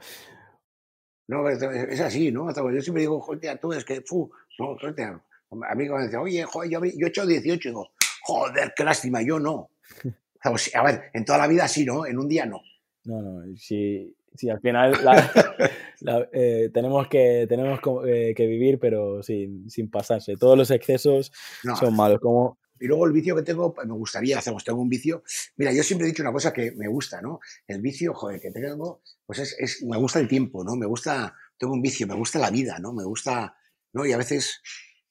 No, 1.27 1.49
es 1.49 1.99
así, 2.01 2.31
¿no? 2.31 2.53
Yo 2.53 2.81
siempre 2.81 3.01
digo, 3.01 3.19
joder, 3.19 3.59
tú 3.59 3.73
es 3.73 3.83
que, 3.83 4.01
fu, 4.01 4.31
no, 4.59 4.77
joder, 4.77 5.19
a 5.67 5.75
mí 5.75 5.89
me 5.89 6.03
dicen, 6.03 6.19
oye, 6.19 6.43
joder, 6.43 6.69
yo, 6.69 6.83
he 6.83 7.07
hecho 7.07 7.25
18, 7.25 7.67
y 7.67 7.71
digo, 7.71 7.87
joder, 8.23 8.73
qué 8.75 8.83
lástima, 8.83 9.21
yo 9.21 9.39
no. 9.39 9.69
A 10.43 10.83
ver, 10.83 11.05
en 11.13 11.25
toda 11.25 11.39
la 11.39 11.47
vida 11.47 11.67
sí, 11.67 11.85
¿no? 11.85 12.05
En 12.05 12.19
un 12.19 12.27
día 12.27 12.45
no. 12.45 12.61
No, 13.05 13.21
no, 13.21 13.57
si, 13.57 14.15
si 14.35 14.49
al 14.49 14.59
final 14.59 14.93
eh, 16.33 16.69
tenemos, 16.71 17.07
que, 17.07 17.47
tenemos 17.49 17.79
eh, 18.05 18.33
que 18.35 18.45
vivir, 18.45 18.79
pero 18.79 19.23
sin, 19.23 19.69
sin 19.71 19.89
pasarse. 19.89 20.35
Todos 20.35 20.55
los 20.55 20.69
excesos 20.69 21.31
son 21.79 21.95
malos. 21.95 22.19
Como... 22.19 22.59
Y 22.79 22.87
luego 22.87 23.05
el 23.05 23.13
vicio 23.13 23.35
que 23.35 23.43
tengo, 23.43 23.73
pues 23.73 23.87
me 23.87 23.93
gustaría, 23.93 24.37
hacemos, 24.37 24.63
tengo 24.63 24.81
un 24.81 24.89
vicio. 24.89 25.23
Mira, 25.55 25.71
yo 25.71 25.83
siempre 25.83 26.07
he 26.07 26.11
dicho 26.11 26.23
una 26.23 26.31
cosa 26.31 26.51
que 26.51 26.71
me 26.71 26.87
gusta, 26.87 27.21
¿no? 27.21 27.39
El 27.67 27.81
vicio, 27.81 28.13
joder, 28.13 28.41
que 28.41 28.51
tengo, 28.51 29.01
pues 29.25 29.39
es, 29.39 29.83
me 29.83 29.97
gusta 29.97 30.19
el 30.19 30.27
tiempo, 30.27 30.63
¿no? 30.63 30.75
Me 30.75 30.85
gusta, 30.85 31.33
tengo 31.57 31.73
un 31.73 31.81
vicio, 31.81 32.07
me 32.07 32.15
gusta 32.15 32.39
la 32.39 32.49
vida, 32.49 32.79
¿no? 32.79 32.93
Me 32.93 33.03
gusta, 33.03 33.55
¿no? 33.93 34.05
Y 34.05 34.11
a 34.11 34.17
veces 34.17 34.61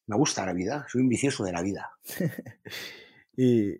me 0.06 0.16
gusta 0.16 0.44
la 0.44 0.52
vida, 0.52 0.86
soy 0.90 1.00
un 1.00 1.08
vicioso 1.08 1.44
de 1.44 1.52
la 1.52 1.62
vida. 1.62 1.90
y 3.36 3.76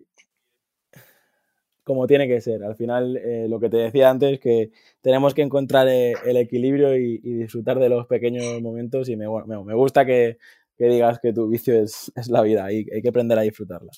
como 1.85 2.07
tiene 2.07 2.27
que 2.27 2.41
ser. 2.41 2.63
Al 2.63 2.75
final, 2.75 3.15
eh, 3.15 3.45
lo 3.47 3.59
que 3.59 3.69
te 3.69 3.77
decía 3.77 4.09
antes, 4.09 4.39
que 4.39 4.71
tenemos 5.01 5.33
que 5.35 5.43
encontrar 5.43 5.87
eh, 5.87 6.15
el 6.25 6.35
equilibrio 6.35 6.97
y, 6.97 7.19
disfrutar 7.19 7.79
de 7.79 7.89
los 7.89 8.07
pequeños 8.07 8.59
momentos 8.61 9.07
y 9.07 9.15
me, 9.15 9.27
me, 9.27 9.73
gusta 9.75 10.03
que, 10.03 10.39
que, 10.77 10.85
digas 10.85 11.19
que 11.21 11.33
tu 11.33 11.47
vicio 11.47 11.81
es, 11.81 12.11
es 12.15 12.27
la 12.27 12.41
vida 12.41 12.71
y 12.71 12.87
hay 12.93 13.01
que 13.01 13.09
aprender 13.09 13.37
a 13.37 13.43
disfrutarla. 13.43 13.91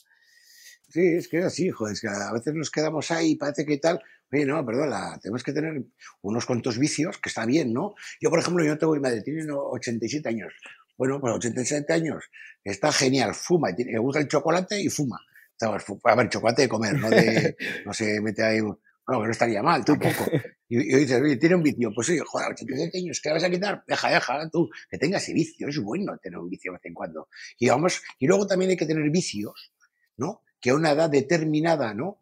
Sí, 0.89 1.05
es 1.05 1.27
que 1.27 1.39
es 1.39 1.45
así, 1.45 1.69
joder, 1.69 1.93
es 1.93 2.01
que 2.01 2.07
a 2.07 2.31
veces 2.31 2.53
nos 2.53 2.71
quedamos 2.71 3.11
ahí, 3.11 3.35
parece 3.35 3.65
que 3.65 3.77
tal. 3.77 4.01
Oye, 4.31 4.45
no, 4.45 4.65
perdón, 4.65 4.93
tenemos 5.21 5.43
que 5.43 5.53
tener 5.53 5.83
unos 6.21 6.45
cuantos 6.45 6.77
vicios, 6.77 7.17
que 7.17 7.29
está 7.29 7.45
bien, 7.45 7.73
¿no? 7.73 7.93
Yo, 8.21 8.29
por 8.29 8.39
ejemplo, 8.39 8.63
yo 8.63 8.77
tengo 8.77 8.93
mi 8.93 8.99
madre, 8.99 9.21
tiene 9.21 9.45
87 9.51 10.27
años. 10.29 10.53
Bueno, 10.97 11.19
pues 11.19 11.33
87 11.35 11.91
años, 11.93 12.23
está 12.63 12.91
genial, 12.91 13.35
fuma, 13.35 13.69
le 13.77 13.97
gusta 13.99 14.19
el 14.19 14.27
chocolate 14.27 14.81
y 14.81 14.89
fuma. 14.89 15.19
A 15.61 16.15
ver, 16.15 16.29
chocolate 16.29 16.63
de 16.63 16.69
comer, 16.69 16.97
no 16.97 17.09
de, 17.09 17.55
no 17.85 17.93
se 17.93 18.21
mete 18.21 18.43
ahí, 18.43 18.59
bueno, 19.07 19.21
que 19.21 19.27
no 19.27 19.31
estaría 19.31 19.63
mal, 19.63 19.83
tampoco. 19.83 20.25
Y, 20.69 20.79
y 20.79 20.97
dices, 20.97 21.21
oye, 21.21 21.37
tiene 21.37 21.55
un 21.55 21.63
vicio, 21.63 21.93
pues 21.95 22.07
sí, 22.07 22.19
joder, 22.19 22.51
87 22.51 22.97
años, 22.97 23.21
¿qué 23.23 23.31
vas 23.31 23.41
a 23.41 23.49
quitar? 23.49 23.85
Deja, 23.87 24.09
deja, 24.09 24.49
tú, 24.49 24.69
que 24.89 24.97
tenga 24.97 25.17
ese 25.17 25.31
vicio, 25.31 25.69
es 25.69 25.79
bueno 25.79 26.17
tener 26.17 26.37
un 26.37 26.49
vicio 26.49 26.73
de 26.73 26.77
vez 26.77 26.85
en 26.87 26.93
cuando. 26.93 27.29
Y 27.57 27.69
vamos, 27.69 28.01
y 28.19 28.27
luego 28.27 28.45
también 28.45 28.71
hay 28.71 28.75
que 28.75 28.85
tener 28.85 29.09
vicios, 29.09 29.71
¿no? 30.17 30.41
que 30.59 30.71
a 30.71 30.75
una 30.75 30.91
edad 30.91 31.09
determinada, 31.09 31.93
¿no? 31.93 32.19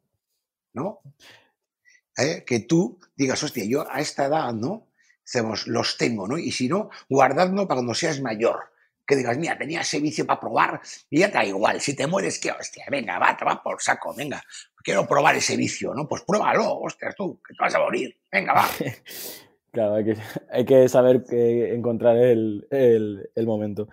¿No? 0.74 1.02
¿Eh? 2.18 2.44
Que 2.46 2.62
tú 2.62 3.00
digas, 3.16 3.42
hostia, 3.44 3.66
yo 3.66 3.90
a 3.90 4.00
esta 4.00 4.26
edad, 4.26 4.54
¿no? 4.54 4.90
los 5.66 5.98
tengo, 5.98 6.28
¿no? 6.28 6.38
Y 6.38 6.52
si 6.52 6.68
no, 6.68 6.90
guardadlo 7.10 7.68
para 7.68 7.80
cuando 7.80 7.96
seas 7.96 8.22
mayor. 8.22 8.72
Que 9.06 9.16
digas, 9.16 9.38
mira, 9.38 9.58
tenía 9.58 9.82
ese 9.82 10.00
vicio 10.00 10.26
para 10.26 10.40
probar 10.40 10.82
y 11.10 11.20
ya 11.20 11.28
te 11.28 11.34
da 11.34 11.46
igual. 11.46 11.80
Si 11.82 11.96
te 11.96 12.08
mueres, 12.08 12.40
¿qué 12.40 12.52
hostia? 12.52 12.86
Venga, 12.90 13.20
va, 13.20 13.36
te 13.38 13.46
va 13.46 13.62
por 13.62 13.82
saco, 13.82 14.14
venga. 14.16 14.42
Quiero 14.84 15.08
probar 15.08 15.36
ese 15.36 15.58
vicio, 15.58 15.94
¿no? 15.94 16.08
Pues 16.08 16.24
pruébalo, 16.24 16.80
hostia, 16.80 17.14
tú, 17.16 17.40
que 17.48 17.54
te 17.54 17.64
vas 17.64 17.76
a 17.76 17.80
morir. 17.80 18.18
Venga, 18.32 18.54
va. 18.54 18.68
Claro, 19.72 19.96
hay 19.96 20.06
que, 20.06 20.16
hay 20.52 20.64
que 20.64 20.88
saber 20.88 21.26
que 21.30 21.74
encontrar 21.74 22.16
el, 22.16 22.66
el, 22.72 23.30
el 23.36 23.46
momento. 23.46 23.90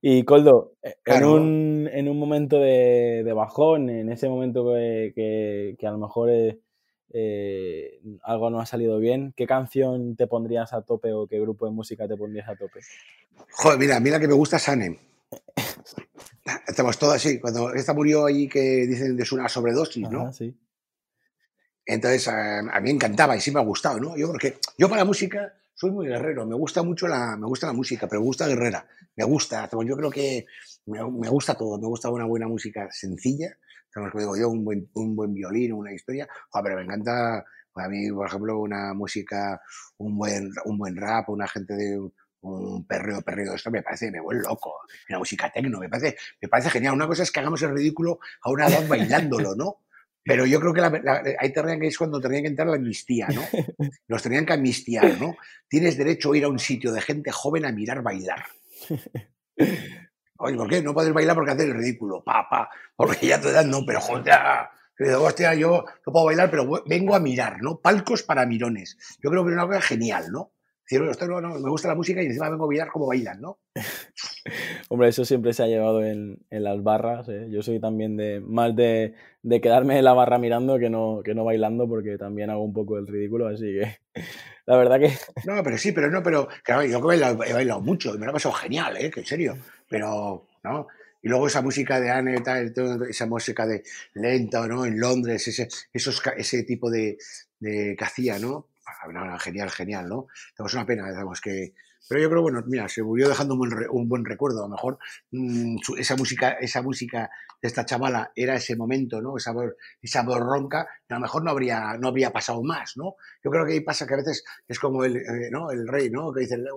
Y 0.00 0.24
Coldo, 0.24 0.74
eh, 0.82 0.94
en, 1.04 1.24
un, 1.24 1.90
en, 1.92 2.08
un, 2.08 2.18
momento 2.18 2.58
de, 2.58 3.22
de, 3.24 3.32
bajón, 3.32 3.90
en 3.90 4.10
ese 4.10 4.28
momento 4.28 4.72
que, 4.72 5.76
que, 5.78 5.86
a 5.86 5.90
lo 5.90 5.98
mejor 5.98 6.30
eh, 6.30 6.60
eh, 7.12 8.00
algo 8.22 8.50
no 8.50 8.60
ha 8.60 8.66
salido 8.66 8.98
bien, 8.98 9.32
¿qué 9.36 9.46
canción 9.46 10.16
te 10.16 10.26
pondrías 10.26 10.72
a 10.72 10.82
tope 10.82 11.12
o 11.12 11.26
qué 11.26 11.40
grupo 11.40 11.66
de 11.66 11.72
música 11.72 12.08
te 12.08 12.16
pondrías 12.16 12.48
a 12.48 12.56
tope? 12.56 12.80
Joder, 13.52 13.78
mira, 13.78 14.00
mira 14.00 14.20
que 14.20 14.28
me 14.28 14.34
gusta 14.34 14.58
Sanem. 14.58 14.96
Estamos 16.66 16.98
todos 16.98 17.14
así. 17.14 17.40
Cuando 17.40 17.72
esta 17.74 17.92
murió 17.92 18.26
ahí 18.26 18.48
que 18.48 18.86
dicen 18.86 19.16
de 19.16 19.24
una 19.32 19.48
sobredosis, 19.48 20.08
¿no? 20.10 20.32
sí. 20.32 20.54
Entonces 21.88 22.26
a, 22.26 22.58
a, 22.58 22.80
mí 22.80 22.88
me 22.88 22.90
encantaba 22.90 23.36
y 23.36 23.40
sí 23.40 23.52
me 23.52 23.60
ha 23.60 23.62
gustado, 23.62 24.00
¿no? 24.00 24.16
Yo 24.16 24.26
porque 24.26 24.58
yo 24.76 24.88
para 24.88 25.02
la 25.02 25.04
música 25.04 25.54
soy 25.76 25.90
muy 25.90 26.08
guerrero, 26.08 26.46
me 26.46 26.54
gusta 26.54 26.82
mucho 26.82 27.06
la, 27.06 27.36
me 27.36 27.46
gusta 27.46 27.66
la 27.66 27.74
música, 27.74 28.08
pero 28.08 28.20
me 28.20 28.26
gusta 28.26 28.48
guerrera, 28.48 28.86
me 29.14 29.24
gusta, 29.24 29.68
yo 29.70 29.96
creo 29.96 30.10
que 30.10 30.46
me, 30.86 31.28
gusta 31.28 31.54
todo, 31.54 31.78
me 31.78 31.86
gusta 31.86 32.08
una 32.08 32.24
buena 32.24 32.48
música 32.48 32.88
sencilla, 32.90 33.58
como 33.96 34.10
digo 34.20 34.36
yo, 34.36 34.48
un 34.50 34.64
buen, 34.64 34.88
un 34.94 35.16
buen 35.16 35.34
violín, 35.34 35.72
una 35.72 35.92
historia, 35.92 36.28
pero 36.62 36.76
me 36.76 36.82
encanta, 36.82 37.44
a 37.74 37.88
mí, 37.88 38.10
por 38.10 38.26
ejemplo, 38.26 38.60
una 38.60 38.94
música, 38.94 39.60
un 39.98 40.16
buen, 40.16 40.50
un 40.64 40.78
buen 40.78 40.96
rap, 40.96 41.28
una 41.30 41.48
gente 41.48 41.74
de 41.74 41.98
un 42.42 42.86
perreo, 42.86 43.22
perreo, 43.22 43.54
esto 43.54 43.70
me 43.70 43.82
parece, 43.82 44.10
me 44.10 44.20
vuelve 44.20 44.42
loco, 44.42 44.80
una 45.08 45.18
música 45.18 45.50
tecno, 45.50 45.80
me 45.80 45.88
parece, 45.88 46.16
me 46.40 46.48
parece 46.48 46.70
genial, 46.70 46.94
una 46.94 47.06
cosa 47.06 47.22
es 47.22 47.32
que 47.32 47.40
hagamos 47.40 47.62
el 47.62 47.74
ridículo 47.74 48.20
a 48.42 48.50
una 48.50 48.68
edad 48.68 48.86
bailándolo, 48.86 49.54
¿no? 49.56 49.82
Pero 50.22 50.44
yo 50.44 50.60
creo 50.60 50.74
que 50.74 51.36
ahí 51.38 51.52
tendrían 51.52 51.78
que 51.78 51.86
es 51.86 51.96
cuando 51.96 52.20
tendrían 52.20 52.42
que 52.42 52.48
entrar 52.48 52.66
la 52.66 52.74
amnistía, 52.74 53.28
¿no? 53.28 53.42
Los 54.08 54.22
tendrían 54.22 54.44
que 54.44 54.54
amnistiar, 54.54 55.20
¿no? 55.20 55.36
Tienes 55.68 55.96
derecho 55.96 56.32
a 56.32 56.36
ir 56.36 56.44
a 56.44 56.48
un 56.48 56.58
sitio 56.58 56.92
de 56.92 57.00
gente 57.00 57.30
joven 57.30 57.64
a 57.64 57.70
mirar 57.70 58.02
bailar. 58.02 58.44
Oye, 60.38 60.56
¿por 60.56 60.68
qué? 60.68 60.82
No 60.82 60.94
puedes 60.94 61.12
bailar 61.12 61.34
porque 61.34 61.52
haces 61.52 61.66
el 61.66 61.74
ridículo, 61.74 62.22
papá, 62.22 62.70
porque 62.94 63.26
ya 63.26 63.40
te 63.40 63.52
dan, 63.52 63.70
no, 63.70 63.84
pero 63.86 64.00
joder, 64.00 64.34
hostia, 65.18 65.54
yo 65.54 65.84
no 66.06 66.12
puedo 66.12 66.26
bailar, 66.26 66.50
pero 66.50 66.82
vengo 66.86 67.14
a 67.14 67.20
mirar, 67.20 67.62
¿no? 67.62 67.80
Palcos 67.80 68.22
para 68.22 68.46
mirones. 68.46 68.96
Yo 69.22 69.30
creo 69.30 69.44
que 69.44 69.50
es 69.50 69.56
una 69.56 69.66
cosa 69.66 69.80
genial, 69.80 70.26
¿no? 70.30 70.52
me 70.88 71.70
gusta 71.70 71.88
la 71.88 71.94
música 71.94 72.22
y 72.22 72.26
encima 72.26 72.48
vengo 72.48 72.64
a 72.64 72.68
bailar 72.68 72.88
como 72.92 73.06
bailan, 73.06 73.40
¿no? 73.40 73.58
Hombre, 74.88 75.08
eso 75.08 75.24
siempre 75.24 75.52
se 75.52 75.64
ha 75.64 75.66
llevado 75.66 76.04
en, 76.04 76.38
las 76.50 76.82
barras. 76.82 77.28
¿eh? 77.28 77.48
Yo 77.50 77.62
soy 77.62 77.80
también 77.80 78.16
de 78.16 78.40
más 78.40 78.74
de, 78.76 79.14
quedarme 79.60 79.98
en 79.98 80.04
la 80.04 80.12
barra 80.12 80.38
mirando 80.38 80.78
que 80.78 80.88
no, 80.88 81.22
que 81.24 81.34
no 81.34 81.44
bailando, 81.44 81.88
porque 81.88 82.16
también 82.18 82.50
hago 82.50 82.62
un 82.62 82.72
poco 82.72 82.98
el 82.98 83.06
ridículo, 83.06 83.48
así 83.48 83.64
que 83.64 83.98
la 84.66 84.76
verdad 84.76 85.00
que. 85.00 85.12
No, 85.44 85.62
pero 85.64 85.76
sí, 85.76 85.90
pero 85.90 86.08
no, 86.10 86.22
pero 86.22 86.48
claro, 86.62 86.84
yo 86.84 86.98
he 86.98 87.02
bailado, 87.02 87.42
he 87.42 87.52
bailado 87.52 87.80
mucho 87.80 88.14
y 88.14 88.18
me 88.18 88.26
lo 88.26 88.30
ha 88.30 88.34
pasado 88.34 88.54
genial, 88.54 88.96
¿eh? 88.96 89.10
Que 89.10 89.20
en 89.20 89.26
serio. 89.26 89.56
Pero, 89.88 90.46
¿no? 90.64 90.86
Y 91.22 91.28
luego 91.28 91.48
esa 91.48 91.62
música 91.62 92.00
de 92.00 92.10
Anne, 92.10 92.42
esa 93.08 93.26
música 93.26 93.66
de 93.66 93.82
lenta, 94.14 94.66
¿no? 94.68 94.84
En 94.84 95.00
Londres, 95.00 95.48
ese, 95.48 95.68
esos, 95.92 96.22
ese 96.36 96.62
tipo 96.62 96.90
de, 96.90 97.18
de 97.58 97.96
que 97.98 98.04
hacía, 98.04 98.38
¿no? 98.38 98.68
genial, 99.40 99.70
genial, 99.70 100.08
¿no? 100.08 100.26
Tenemos 100.56 100.74
una 100.74 100.86
pena, 100.86 101.08
digamos 101.08 101.40
que... 101.40 101.74
Pero 102.08 102.20
yo 102.20 102.30
creo, 102.30 102.42
bueno, 102.42 102.62
mira, 102.66 102.88
se 102.88 103.02
murió 103.02 103.28
dejando 103.28 103.54
un 103.54 104.08
buen, 104.08 104.24
recuerdo. 104.24 104.60
A 104.60 104.68
lo 104.68 104.74
mejor 104.74 104.98
mm, 105.32 105.78
esa 105.98 106.14
música, 106.14 106.52
esa 106.52 106.80
música 106.80 107.28
de 107.60 107.66
esta 107.66 107.84
chavala 107.84 108.30
era 108.36 108.54
ese 108.54 108.76
momento, 108.76 109.20
¿no? 109.20 109.36
Esa 109.36 109.52
esa 110.00 110.22
ronca, 110.22 110.82
a 111.08 111.14
lo 111.14 111.20
mejor 111.20 111.42
no 111.42 111.50
habría, 111.50 111.96
no 111.98 112.08
habría 112.08 112.32
pasado 112.32 112.62
más, 112.62 112.96
¿no? 112.96 113.16
Yo 113.42 113.50
creo 113.50 113.66
que 113.66 113.72
ahí 113.72 113.80
pasa 113.80 114.06
que 114.06 114.14
a 114.14 114.18
veces 114.18 114.44
es 114.68 114.78
como 114.78 115.04
el, 115.04 115.16
eh, 115.16 115.50
¿no? 115.50 115.72
el 115.72 115.88
rey, 115.88 116.08
¿no? 116.08 116.32
Que 116.32 116.42
dice 116.42 116.54
el 116.54 116.68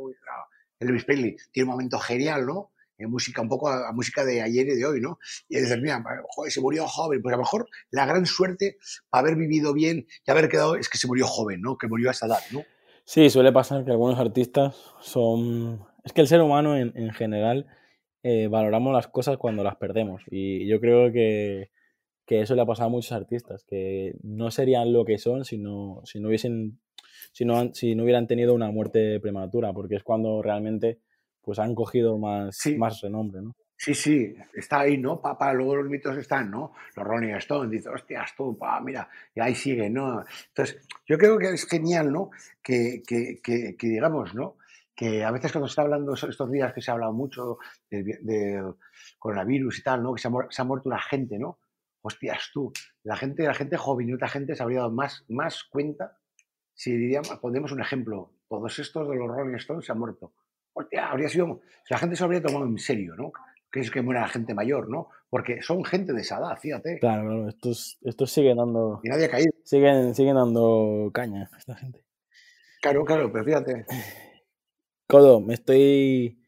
Elvis 0.80 1.06
Presley, 1.06 1.38
tiene 1.52 1.66
un 1.66 1.74
momento 1.74 2.00
genial, 2.00 2.48
¿no? 2.48 2.72
Música, 3.08 3.42
un 3.42 3.50
poco 3.50 3.70
a, 3.70 3.92
música 3.94 4.26
de 4.26 4.42
ayer 4.42 4.68
y 4.68 4.76
de 4.76 4.86
hoy, 4.86 5.02
¿no? 5.02 5.20
Y 5.48 5.60
dices, 5.60 5.80
mira, 5.82 6.04
joder, 6.30 6.52
se 6.52 6.62
murió 6.62 6.88
joven. 6.88 7.22
Pues 7.22 7.34
a 7.34 7.38
lo 7.38 7.44
mejor 7.44 7.68
la 7.92 8.06
gran 8.06 8.26
suerte 8.26 8.78
para 9.10 9.22
haber 9.22 9.36
vivido 9.36 9.74
bien 9.74 10.08
y 10.26 10.32
haber 10.32 10.50
quedado 10.50 10.76
es 10.76 10.90
que 10.90 10.98
se 10.98 11.08
murió 11.08 11.26
joven, 11.26 11.62
¿no? 11.62 11.78
Que 11.78 11.88
murió 11.88 12.10
a 12.10 12.12
esa 12.12 12.26
edad, 12.28 12.40
¿no? 12.52 12.64
Sí, 13.06 13.30
suele 13.30 13.52
pasar 13.52 13.86
que 13.86 13.92
algunos 13.92 14.20
artistas 14.20 14.76
son... 15.02 15.84
Es 16.04 16.14
que 16.14 16.22
el 16.22 16.28
ser 16.28 16.42
humano 16.42 16.78
en, 16.78 16.94
en 16.96 17.12
general 17.12 17.68
eh, 18.22 18.48
valoramos 18.48 18.94
las 18.94 19.08
cosas 19.08 19.38
cuando 19.38 19.64
las 19.64 19.78
perdemos. 19.78 20.22
Y 20.30 20.68
yo 20.68 20.80
creo 20.80 21.12
que, 21.12 21.72
que, 22.26 22.42
eso 22.42 22.56
le 22.56 22.62
ha 22.62 22.66
pasado 22.66 22.88
a 22.88 22.92
muchos 22.92 23.12
artistas, 23.14 23.64
que 23.64 24.16
no 24.22 24.52
serían 24.52 24.94
lo 24.94 25.06
que 25.06 25.18
son 25.18 25.46
si 25.46 25.58
no, 25.58 26.02
si 26.06 26.20
no 26.20 26.28
hubiesen... 26.28 26.80
Si 27.32 27.46
no, 27.46 27.74
si 27.76 27.94
no 27.94 28.04
hubieran 28.04 28.28
tenido 28.28 28.56
una 28.56 28.72
muerte 28.72 29.20
prematura, 29.20 29.72
porque 29.72 29.96
es 29.96 30.04
cuando 30.04 30.42
realmente 30.42 31.00
pues 31.50 31.58
han 31.58 31.74
cogido 31.74 32.16
más, 32.20 32.62
más 32.78 33.02
renombre, 33.02 33.42
¿no? 33.42 33.56
Sí, 33.76 33.96
sí, 33.96 34.36
está 34.54 34.82
ahí, 34.82 35.00
¿no? 35.00 35.20
Papá, 35.20 35.52
luego 35.52 35.78
los 35.78 35.90
mitos 35.90 36.16
están, 36.16 36.52
¿no? 36.52 36.74
Los 36.96 37.08
Rolling 37.08 37.34
Stones, 37.38 37.72
dice, 37.72 37.90
hostias, 37.90 38.36
tú, 38.38 38.56
pa, 38.56 38.80
mira, 38.82 39.10
y 39.34 39.40
ahí 39.40 39.56
sigue, 39.56 39.90
¿no? 39.90 40.24
Entonces, 40.50 40.86
yo 41.08 41.18
creo 41.18 41.40
que 41.40 41.50
es 41.50 41.66
genial, 41.68 42.14
¿no? 42.14 42.30
Que, 42.62 43.02
que, 43.04 43.42
que, 43.42 43.76
digamos, 43.82 44.36
¿no? 44.36 44.58
Que 44.96 45.24
a 45.24 45.32
veces 45.32 45.52
cuando 45.52 45.68
se 45.68 45.72
está 45.72 45.82
hablando 45.82 46.14
estos 46.14 46.52
días 46.52 46.72
que 46.72 46.82
se 46.82 46.92
ha 46.92 46.94
hablado 46.94 47.14
mucho 47.14 47.58
del, 47.90 48.76
coronavirus 49.18 49.80
y 49.80 49.82
tal, 49.82 50.04
¿no? 50.04 50.14
Que 50.14 50.22
se 50.22 50.28
ha, 50.28 50.64
muerto 50.66 50.88
la 50.88 51.02
gente, 51.02 51.40
¿no? 51.40 51.58
Hostias, 52.04 52.52
tú, 52.54 52.72
la 53.02 53.16
gente, 53.16 53.42
la 53.42 53.56
gente 53.56 53.76
joven 53.76 54.08
y 54.08 54.14
otra 54.14 54.28
gente 54.28 54.56
se 54.56 54.62
habría 54.62 54.82
dado 54.82 54.92
más, 54.92 55.26
más 55.30 55.64
cuenta 55.64 56.16
si 56.76 56.96
diríamos, 56.96 57.40
ponemos 57.40 57.72
un 57.72 57.82
ejemplo, 57.82 58.36
todos 58.48 58.78
estos 58.78 59.10
de 59.10 59.16
los 59.16 59.28
Rolling 59.28 59.56
Stones 59.56 59.88
se 59.88 59.92
han 59.92 59.98
muerto 59.98 60.32
habría 61.02 61.30
sido, 61.30 61.62
la 61.90 61.98
gente 61.98 62.16
se 62.16 62.24
habría 62.24 62.42
tomado 62.42 62.66
en 62.66 62.78
serio, 62.78 63.16
¿no? 63.16 63.32
Que 63.72 63.82
es 63.82 63.92
que 63.92 64.02
muera 64.02 64.22
la 64.22 64.28
gente 64.28 64.54
mayor, 64.54 64.90
¿no? 64.90 65.10
Porque 65.30 65.62
son 65.62 65.84
gente 65.84 66.14
de 66.14 66.22
esa 66.22 66.40
edad, 66.40 66.58
fíjate. 66.58 67.00
Claro, 67.00 67.24
claro, 67.24 67.50
estos, 67.50 68.00
estos 68.02 68.32
siguen 68.32 68.58
dando. 68.58 69.00
Y 69.04 69.10
nadie 69.10 69.26
ha 69.26 69.30
caído. 69.30 69.52
Siguen, 69.64 70.16
siguen 70.16 70.36
dando 70.36 71.12
caña 71.14 71.50
esta 71.58 71.76
gente. 71.76 72.04
Claro, 72.82 73.06
claro, 73.06 73.32
pero 73.32 73.44
fíjate. 73.46 73.86
Codo, 75.08 75.42
me 75.42 75.54
estoy 75.54 76.40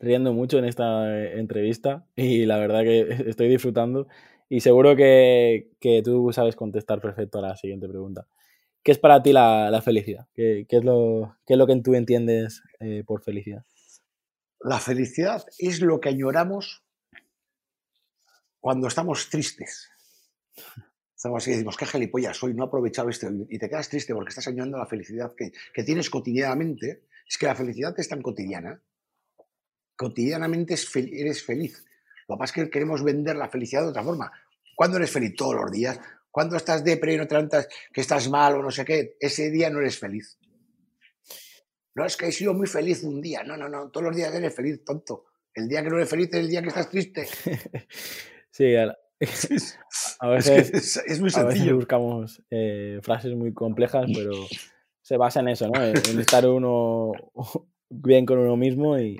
riendo 0.00 0.32
mucho 0.32 0.58
en 0.58 0.64
esta 0.64 1.32
entrevista 1.32 2.06
y 2.16 2.46
la 2.46 2.58
verdad 2.58 2.82
que 2.82 3.00
estoy 3.28 3.48
disfrutando 3.48 4.06
y 4.48 4.60
seguro 4.60 4.96
que, 4.96 5.70
que 5.80 6.02
tú 6.02 6.32
sabes 6.32 6.56
contestar 6.56 7.00
perfecto 7.00 7.38
a 7.38 7.42
la 7.42 7.56
siguiente 7.56 7.88
pregunta. 7.88 8.26
¿Qué 8.88 8.92
es 8.92 8.98
para 8.98 9.22
ti 9.22 9.34
la, 9.34 9.82
felicidad? 9.84 10.28
¿Qué, 10.32 10.64
es 10.66 10.82
lo, 10.82 11.36
¿Qué, 11.46 11.52
es 11.52 11.58
lo, 11.58 11.66
que 11.66 11.78
tú 11.82 11.94
entiendes 11.94 12.62
eh, 12.80 13.04
por 13.06 13.22
felicidad? 13.22 13.66
La 14.60 14.80
felicidad 14.80 15.44
es 15.58 15.82
lo 15.82 16.00
que 16.00 16.08
añoramos 16.08 16.86
cuando 18.58 18.88
estamos 18.88 19.28
tristes. 19.28 19.90
Estamos 21.14 21.42
así 21.42 21.50
y 21.50 21.52
decimos, 21.52 21.76
qué 21.76 21.84
gilipollas 21.84 22.38
soy, 22.38 22.54
no 22.54 22.64
he 22.64 22.66
aprovechado 22.66 23.10
esto. 23.10 23.28
Y 23.50 23.58
te 23.58 23.68
quedas 23.68 23.90
triste 23.90 24.14
porque 24.14 24.30
estás 24.30 24.48
añorando 24.48 24.78
la 24.78 24.86
felicidad 24.86 25.34
que, 25.36 25.52
que 25.74 25.84
tienes 25.84 26.08
cotidianamente. 26.08 27.02
Es 27.28 27.36
que 27.36 27.44
la 27.44 27.54
felicidad 27.54 27.92
es 27.98 28.08
tan 28.08 28.22
cotidiana. 28.22 28.80
Cotidianamente 29.96 30.76
eres 31.12 31.44
feliz. 31.44 31.84
Lo 32.26 32.36
que 32.36 32.38
pasa 32.38 32.44
es 32.44 32.64
que 32.64 32.70
queremos 32.70 33.04
vender 33.04 33.36
la 33.36 33.50
felicidad 33.50 33.82
de 33.82 33.88
otra 33.88 34.02
forma. 34.02 34.32
¿Cuándo 34.74 34.96
eres 34.96 35.10
feliz? 35.10 35.36
Todos 35.36 35.56
los 35.56 35.70
días. 35.70 36.00
Cuando 36.30 36.56
estás 36.56 36.84
depre 36.84 37.14
y 37.14 37.16
no 37.16 37.26
que 37.26 38.00
estás 38.00 38.28
mal 38.28 38.54
o 38.54 38.62
no 38.62 38.70
sé 38.70 38.84
qué, 38.84 39.16
ese 39.20 39.50
día 39.50 39.70
no 39.70 39.80
eres 39.80 39.98
feliz. 39.98 40.38
No 41.94 42.04
es 42.04 42.16
que 42.16 42.26
he 42.26 42.32
sido 42.32 42.54
muy 42.54 42.66
feliz 42.66 43.02
un 43.02 43.20
día. 43.20 43.42
No, 43.42 43.56
no, 43.56 43.68
no. 43.68 43.90
Todos 43.90 44.06
los 44.06 44.16
días 44.16 44.34
eres 44.34 44.54
feliz, 44.54 44.84
tonto. 44.84 45.24
El 45.54 45.68
día 45.68 45.82
que 45.82 45.90
no 45.90 45.96
eres 45.96 46.08
feliz 46.08 46.28
es 46.28 46.40
el 46.40 46.48
día 46.48 46.62
que 46.62 46.68
estás 46.68 46.90
triste. 46.90 47.26
sí, 48.50 48.74
a, 50.20 50.28
veces, 50.28 51.02
es, 51.04 51.20
muy 51.20 51.30
sencillo. 51.30 51.74
buscamos 51.74 52.40
eh, 52.50 53.00
frases 53.02 53.34
muy 53.34 53.52
complejas, 53.52 54.06
pero 54.14 54.30
se 55.02 55.16
basa 55.16 55.40
en 55.40 55.48
eso, 55.48 55.68
¿no? 55.68 55.82
En, 55.82 56.20
estar 56.20 56.46
uno 56.46 57.10
bien 57.88 58.24
con 58.24 58.38
uno 58.38 58.56
mismo 58.56 58.96
y, 58.98 59.18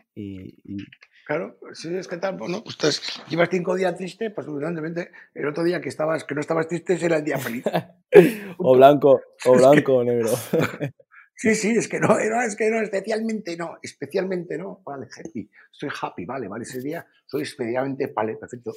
Claro, 1.28 1.58
si 1.74 1.94
es 1.94 2.08
que 2.08 2.16
tal, 2.16 2.38
bueno, 2.38 2.64
pues 2.64 3.02
llevas 3.28 3.50
cinco 3.50 3.74
días 3.74 3.94
triste, 3.94 4.30
pues 4.30 4.46
evidentemente 4.48 5.10
el 5.34 5.46
otro 5.46 5.62
día 5.62 5.78
que 5.78 5.90
estabas, 5.90 6.24
que 6.24 6.34
no 6.34 6.40
estabas 6.40 6.68
triste 6.68 6.96
era 7.04 7.18
el 7.18 7.24
día 7.24 7.36
feliz. 7.36 7.64
o 8.56 8.74
blanco, 8.74 9.20
o 9.44 9.52
blanco 9.58 9.96
o 9.96 10.04
negro. 10.04 10.30
sí, 11.34 11.54
sí, 11.54 11.72
es 11.76 11.86
que 11.86 12.00
no, 12.00 12.18
es 12.18 12.56
que 12.56 12.70
no, 12.70 12.80
especialmente 12.80 13.58
no, 13.58 13.76
especialmente 13.82 14.56
no, 14.56 14.80
vale, 14.86 15.06
happy, 15.14 15.50
estoy 15.70 15.90
happy, 16.00 16.24
vale, 16.24 16.48
vale, 16.48 16.62
ese 16.62 16.80
día 16.80 17.06
soy 17.26 17.42
especialmente, 17.42 18.10
vale, 18.16 18.36
perfecto. 18.36 18.72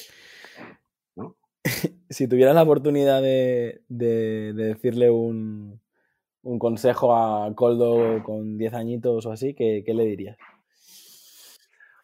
si 2.09 2.27
tuvieras 2.27 2.53
la 2.53 2.63
oportunidad 2.63 3.21
de, 3.21 3.81
decirle 3.87 5.09
un, 5.09 5.79
un, 6.41 6.59
consejo 6.59 7.15
a 7.15 7.55
Coldo 7.55 8.21
con 8.23 8.57
10 8.57 8.73
añitos 8.73 9.25
o 9.25 9.31
así, 9.31 9.53
¿qué, 9.53 9.83
qué 9.85 9.93
le 9.93 10.03
dirías? 10.03 10.37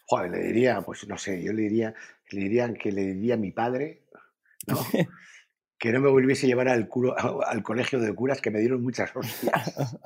Joder, 0.09 0.31
le 0.31 0.39
diría, 0.39 0.81
pues 0.81 1.05
no 1.05 1.17
sé, 1.17 1.43
yo 1.43 1.51
le 1.51 1.63
diría, 1.63 1.93
le 2.31 2.39
diría 2.39 2.73
que 2.73 2.93
le 2.93 3.13
diría 3.13 3.33
a 3.33 3.37
mi 3.37 3.51
padre, 3.51 4.03
¿no? 4.65 4.77
que 5.77 5.91
no 5.91 5.99
me 5.99 6.09
volviese 6.09 6.45
a 6.45 6.49
llevar 6.49 6.69
al, 6.69 6.89
al 7.45 7.63
colegio 7.63 7.99
de 7.99 8.15
curas 8.15 8.39
que 8.39 8.49
me 8.49 8.59
dieron 8.59 8.81
muchas 8.81 9.13
hostias. 9.13 9.97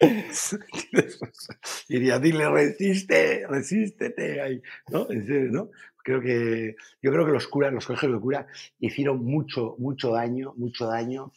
diría, 1.88 2.20
dile, 2.20 2.48
resiste, 2.48 3.44
resístete 3.48 4.40
ahí, 4.40 4.62
¿no? 4.90 5.10
En 5.10 5.26
serio, 5.26 5.50
¿no? 5.50 5.70
Creo 6.04 6.20
que, 6.20 6.76
yo 7.02 7.12
creo 7.12 7.26
que 7.26 7.32
los 7.32 7.48
curas, 7.48 7.72
los 7.72 7.86
colegios 7.86 8.12
de 8.12 8.20
curas 8.20 8.46
hicieron 8.78 9.24
mucho, 9.24 9.74
mucho 9.78 10.12
daño, 10.12 10.54
mucho 10.56 10.86
daño, 10.86 11.32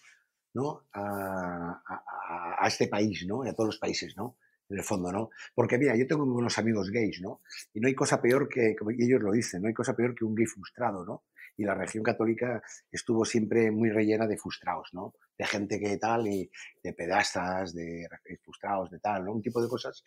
¿no? 0.53 0.83
A, 0.93 1.81
a, 1.85 2.63
a 2.63 2.67
este 2.67 2.87
país, 2.87 3.25
¿no? 3.27 3.43
Y 3.43 3.49
a 3.49 3.53
todos 3.53 3.69
los 3.69 3.79
países, 3.79 4.15
¿no? 4.15 4.37
En 4.69 4.77
el 4.77 4.83
fondo, 4.83 5.11
¿no? 5.11 5.29
Porque 5.53 5.77
mira, 5.77 5.95
yo 5.95 6.07
tengo 6.07 6.23
unos 6.23 6.57
amigos 6.57 6.89
gays, 6.89 7.21
¿no? 7.21 7.41
Y 7.73 7.79
no 7.79 7.87
hay 7.87 7.95
cosa 7.95 8.21
peor 8.21 8.49
que, 8.49 8.75
como 8.75 8.91
ellos 8.91 9.21
lo 9.21 9.31
dicen, 9.31 9.61
no 9.61 9.67
hay 9.67 9.73
cosa 9.73 9.95
peor 9.95 10.15
que 10.15 10.25
un 10.25 10.35
gay 10.35 10.45
frustrado, 10.45 11.05
¿no? 11.05 11.25
Y 11.57 11.63
la 11.63 11.73
región 11.73 12.03
católica 12.03 12.61
estuvo 12.91 13.23
siempre 13.23 13.71
muy 13.71 13.89
rellena 13.89 14.27
de 14.27 14.37
frustrados, 14.37 14.89
¿no? 14.93 15.13
De 15.37 15.45
gente 15.45 15.79
que 15.79 15.97
tal, 15.97 16.27
y 16.27 16.49
de 16.83 16.93
pedastas, 16.93 17.73
de 17.73 18.07
frustrados, 18.43 18.91
de 18.91 18.99
tal, 18.99 19.25
¿no? 19.25 19.33
Un 19.33 19.41
tipo 19.41 19.61
de 19.61 19.69
cosas, 19.69 20.03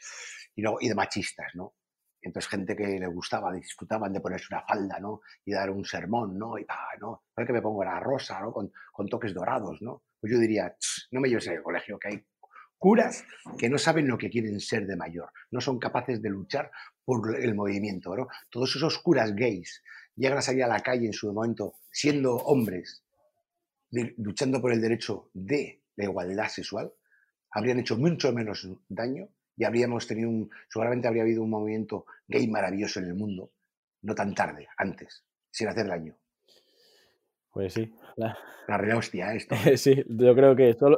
y, 0.55 0.63
de 0.63 0.95
machistas, 0.95 1.55
¿no? 1.55 1.75
Entonces, 2.21 2.51
gente 2.51 2.75
que 2.75 2.99
le 2.99 3.07
gustaba, 3.07 3.53
disfrutaban 3.53 4.13
de 4.13 4.21
ponerse 4.21 4.47
una 4.51 4.63
falda, 4.67 4.99
¿no? 4.99 5.21
Y 5.45 5.53
dar 5.53 5.71
un 5.71 5.85
sermón, 5.85 6.37
¿no? 6.37 6.59
Y, 6.59 6.67
ah, 6.69 6.97
¿no? 7.01 7.23
¿Sabes 7.35 7.47
que 7.47 7.53
me 7.53 7.63
pongo 7.63 7.85
la 7.85 8.01
rosa, 8.01 8.41
¿no? 8.41 8.53
Con, 8.53 8.73
con 8.93 9.09
toques 9.09 9.33
dorados, 9.33 9.81
¿no? 9.81 10.03
Pues 10.21 10.33
yo 10.33 10.39
diría, 10.39 10.75
no 11.13 11.21
me 11.21 11.29
lleves 11.29 11.49
al 11.49 11.63
colegio, 11.63 11.99
que 11.99 12.09
hay 12.09 12.27
curas 12.79 13.25
que 13.59 13.69
no 13.69 13.79
saben 13.79 14.09
lo 14.09 14.17
que 14.17 14.31
quieren 14.31 14.61
ser 14.61 14.87
de 14.87 14.97
mayor, 14.97 15.31
no 15.51 15.61
son 15.61 15.79
capaces 15.79 16.23
de 16.23 16.31
luchar 16.31 16.71
por 17.05 17.37
el 17.37 17.55
movimiento. 17.55 18.17
¿no? 18.17 18.29
Todos 18.51 18.75
esos 18.77 18.99
curas 18.99 19.35
gays 19.35 19.83
llegan 20.15 20.39
a 20.39 20.43
salir 20.43 20.65
a 20.65 20.69
la 20.69 20.81
calle 20.81 21.07
en 21.07 21.13
su 21.13 21.33
momento 21.33 21.75
siendo 21.91 22.37
hombres, 22.37 23.05
luchando 23.91 24.61
por 24.61 24.73
el 24.73 24.81
derecho 24.81 25.31
de 25.35 25.83
la 25.97 26.05
igualdad 26.05 26.49
sexual, 26.49 26.93
habrían 27.51 27.81
hecho 27.81 27.97
mucho 27.97 28.33
menos 28.33 28.69
daño 28.89 29.29
y 29.57 29.65
habríamos 29.65 30.07
tenido 30.07 30.29
un, 30.29 30.51
seguramente 30.69 31.09
habría 31.09 31.23
habido 31.23 31.43
un 31.43 31.51
movimiento 31.51 32.07
gay 32.29 32.47
maravilloso 32.47 33.01
en 33.01 33.07
el 33.07 33.15
mundo, 33.15 33.53
no 34.03 34.15
tan 34.15 34.35
tarde, 34.35 34.69
antes, 34.77 35.25
sin 35.51 35.69
hacer 35.69 35.89
daño. 35.89 36.17
Pues 37.51 37.75
sí. 37.75 37.93
La, 38.17 38.39
la 38.69 38.97
hostia, 38.97 39.35
esto. 39.35 39.57
sí, 39.77 40.05
yo 40.09 40.35
creo 40.35 40.55
que 40.55 40.75
solo, 40.75 40.98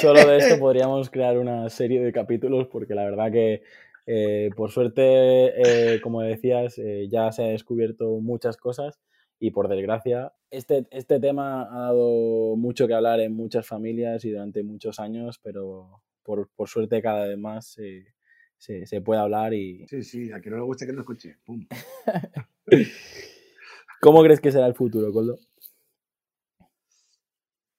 Solo 0.00 0.26
de 0.26 0.38
esto 0.38 0.58
podríamos 0.58 1.10
crear 1.10 1.38
una 1.38 1.68
serie 1.70 2.02
de 2.02 2.12
capítulos 2.12 2.68
porque 2.68 2.94
la 2.94 3.04
verdad 3.04 3.30
que 3.30 3.62
eh, 4.06 4.50
por 4.56 4.70
suerte, 4.70 5.94
eh, 5.94 6.00
como 6.00 6.22
decías, 6.22 6.78
eh, 6.78 7.08
ya 7.08 7.32
se 7.32 7.42
ha 7.42 7.46
descubierto 7.46 8.18
muchas 8.20 8.56
cosas 8.56 9.00
y 9.38 9.50
por 9.50 9.68
desgracia 9.68 10.32
este, 10.54 10.86
este 10.90 11.18
tema 11.20 11.62
ha 11.62 11.80
dado 11.86 12.56
mucho 12.56 12.86
que 12.86 12.94
hablar 12.94 13.20
en 13.20 13.34
muchas 13.34 13.66
familias 13.66 14.24
y 14.24 14.30
durante 14.30 14.62
muchos 14.62 15.00
años, 15.00 15.40
pero 15.42 16.02
por, 16.22 16.48
por 16.54 16.68
suerte 16.68 17.02
cada 17.02 17.26
vez 17.26 17.38
más 17.38 17.66
se, 17.66 18.14
se, 18.58 19.00
puede 19.00 19.20
hablar 19.20 19.52
y... 19.52 19.86
Sí, 19.88 20.02
sí, 20.02 20.32
a 20.32 20.40
que 20.40 20.50
no 20.50 20.56
le 20.56 20.62
guste 20.62 20.86
que 20.86 20.92
no 20.92 21.00
escuche. 21.00 21.36
¿Cómo 24.00 24.22
crees 24.22 24.40
que 24.40 24.52
será 24.52 24.66
el 24.66 24.74
futuro, 24.74 25.12
Coldo? 25.12 25.38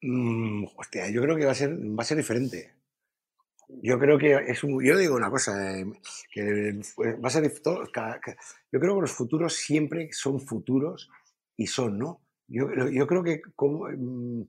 Mm, 0.05 0.65
hostia, 0.77 1.09
yo 1.09 1.21
creo 1.23 1.35
que 1.35 1.45
va 1.45 1.51
a 1.51 1.55
ser, 1.55 1.71
va 1.73 2.03
a 2.03 2.05
ser 2.05 2.17
diferente. 2.17 2.75
Yo 3.81 3.97
creo 3.99 4.19
que 4.19 4.35
es 4.35 4.63
un, 4.63 4.83
yo 4.83 4.97
digo 4.97 5.15
una 5.15 5.31
cosa, 5.31 5.79
eh, 5.79 5.85
que 6.31 6.73
va 7.23 7.27
a 7.27 7.31
ser 7.31 7.59
todo, 7.61 7.83
yo 7.85 8.79
creo 8.79 8.95
que 8.95 9.01
los 9.01 9.11
futuros 9.11 9.55
siempre 9.55 10.09
son 10.11 10.39
futuros 10.39 11.09
y 11.57 11.65
son, 11.65 11.97
¿no? 11.97 12.21
Yo, 12.47 12.67
yo 12.89 13.07
creo 13.07 13.23
que 13.23 13.41
como, 13.55 13.87
mm, 13.89 14.43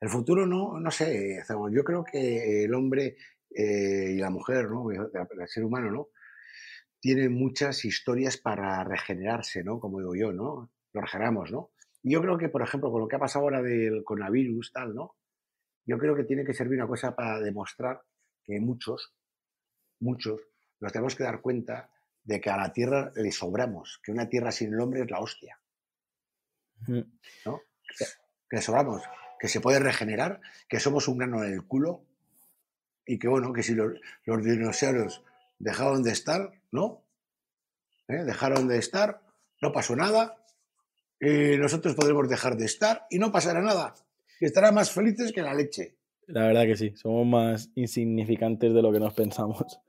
el 0.00 0.08
futuro 0.08 0.46
no, 0.46 0.80
no 0.80 0.90
sé, 0.90 1.42
yo 1.70 1.84
creo 1.84 2.04
que 2.04 2.64
el 2.64 2.74
hombre 2.74 3.16
eh, 3.50 4.12
y 4.14 4.18
la 4.18 4.30
mujer, 4.30 4.70
¿no? 4.70 4.90
El 4.90 5.48
ser 5.48 5.64
humano, 5.64 5.90
¿no? 5.90 6.08
Tiene 7.00 7.28
muchas 7.28 7.84
historias 7.84 8.38
para 8.38 8.82
regenerarse, 8.84 9.62
¿no? 9.62 9.78
Como 9.78 9.98
digo 9.98 10.14
yo, 10.14 10.32
¿no? 10.32 10.70
Lo 10.94 11.00
regeneramos, 11.02 11.50
¿no? 11.52 11.72
Yo 12.06 12.20
creo 12.20 12.36
que, 12.36 12.50
por 12.50 12.62
ejemplo, 12.62 12.92
con 12.92 13.00
lo 13.00 13.08
que 13.08 13.16
ha 13.16 13.18
pasado 13.18 13.46
ahora 13.46 13.62
del 13.62 14.04
coronavirus, 14.04 14.72
tal, 14.72 14.94
¿no? 14.94 15.16
Yo 15.86 15.98
creo 15.98 16.14
que 16.14 16.24
tiene 16.24 16.44
que 16.44 16.52
servir 16.52 16.78
una 16.78 16.86
cosa 16.86 17.16
para 17.16 17.40
demostrar 17.40 18.02
que 18.44 18.60
muchos, 18.60 19.14
muchos, 20.00 20.42
nos 20.80 20.92
tenemos 20.92 21.14
que 21.14 21.24
dar 21.24 21.40
cuenta 21.40 21.90
de 22.22 22.42
que 22.42 22.50
a 22.50 22.58
la 22.58 22.72
Tierra 22.74 23.10
le 23.16 23.32
sobramos, 23.32 24.00
que 24.02 24.12
una 24.12 24.28
Tierra 24.28 24.52
sin 24.52 24.74
el 24.74 24.80
hombre 24.80 25.02
es 25.02 25.10
la 25.10 25.20
hostia. 25.20 25.58
¿No? 26.86 27.62
Que 27.96 28.56
le 28.56 28.62
sobramos, 28.62 29.02
que 29.40 29.48
se 29.48 29.62
puede 29.62 29.78
regenerar, 29.78 30.42
que 30.68 30.80
somos 30.80 31.08
un 31.08 31.16
grano 31.16 31.42
en 31.42 31.54
el 31.54 31.66
culo 31.66 32.04
y 33.06 33.18
que, 33.18 33.28
bueno, 33.28 33.54
que 33.54 33.62
si 33.62 33.74
los, 33.74 33.94
dinosaurios 34.26 35.24
dejaron 35.58 36.02
de 36.02 36.12
estar, 36.12 36.52
¿no? 36.70 37.02
¿Eh? 38.08 38.24
Dejaron 38.24 38.68
de 38.68 38.76
estar, 38.76 39.22
no 39.62 39.72
pasó 39.72 39.96
nada, 39.96 40.43
eh, 41.24 41.56
nosotros 41.58 41.94
podremos 41.94 42.28
dejar 42.28 42.56
de 42.56 42.66
estar 42.66 43.06
y 43.08 43.18
no 43.18 43.32
pasará 43.32 43.62
nada. 43.62 43.94
Y 44.40 44.44
estarán 44.44 44.74
más 44.74 44.90
felices 44.90 45.32
que 45.32 45.40
la 45.40 45.54
leche. 45.54 45.96
La 46.26 46.46
verdad 46.46 46.64
que 46.64 46.76
sí, 46.76 46.92
somos 46.96 47.26
más 47.26 47.70
insignificantes 47.74 48.74
de 48.74 48.82
lo 48.82 48.92
que 48.92 49.00
nos 49.00 49.14
pensamos. 49.14 49.80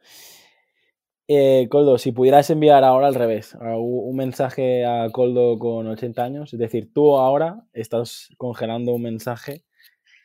Eh, 1.27 1.67
Coldo, 1.71 1.97
si 1.97 2.11
pudieras 2.11 2.51
enviar 2.51 2.83
ahora 2.83 3.07
al 3.07 3.15
revés, 3.15 3.57
un 3.59 4.15
mensaje 4.15 4.85
a 4.85 5.09
Coldo 5.11 5.57
con 5.57 5.87
80 5.87 6.23
años, 6.23 6.53
es 6.53 6.59
decir, 6.59 6.93
tú 6.93 7.17
ahora 7.17 7.65
estás 7.73 8.29
congelando 8.37 8.93
un 8.93 9.01
mensaje 9.01 9.63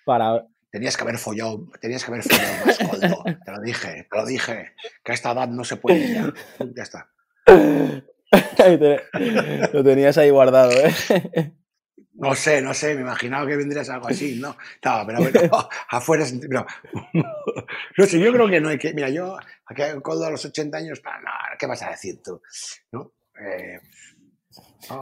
para... 0.04 0.46
Tenías 0.70 0.98
que 0.98 1.02
haber 1.04 1.16
follado, 1.16 1.70
tenías 1.80 2.04
que 2.04 2.10
haber 2.10 2.22
follado 2.22 2.66
más, 2.66 2.78
Coldo. 2.78 3.24
Te 3.24 3.50
lo 3.50 3.60
dije, 3.62 4.08
te 4.10 4.18
lo 4.18 4.26
dije, 4.26 4.72
que 5.02 5.12
a 5.12 5.14
esta 5.14 5.32
edad 5.32 5.48
no 5.48 5.64
se 5.64 5.78
puede 5.78 6.12
ya. 6.12 6.34
Ya 6.76 6.82
está. 6.82 7.10
Lo 9.72 9.84
tenías 9.84 10.18
ahí 10.18 10.30
guardado, 10.30 10.72
¿eh? 10.72 11.52
No 12.20 12.34
sé, 12.34 12.60
no 12.60 12.74
sé, 12.74 12.94
me 12.94 13.00
imaginaba 13.00 13.46
que 13.46 13.56
vendrías 13.56 13.88
algo 13.88 14.08
así, 14.08 14.38
¿no? 14.38 14.54
No, 14.84 15.06
pero 15.06 15.20
bueno, 15.20 15.40
afuera. 15.88 16.26
No. 16.50 16.66
no 17.96 18.06
sé, 18.06 18.20
yo 18.20 18.32
creo 18.32 18.46
que 18.46 18.60
no 18.60 18.68
hay 18.68 18.78
que. 18.78 18.92
Mira, 18.92 19.08
yo, 19.08 19.38
aquí 19.64 19.82
Coldo 20.02 20.26
a 20.26 20.30
los 20.30 20.44
80 20.44 20.76
años, 20.76 21.00
no, 21.02 21.10
¿qué 21.58 21.66
vas 21.66 21.82
a 21.82 21.90
decir 21.90 22.20
tú? 22.22 22.42
¿No? 22.92 23.12
Eh, 23.42 23.80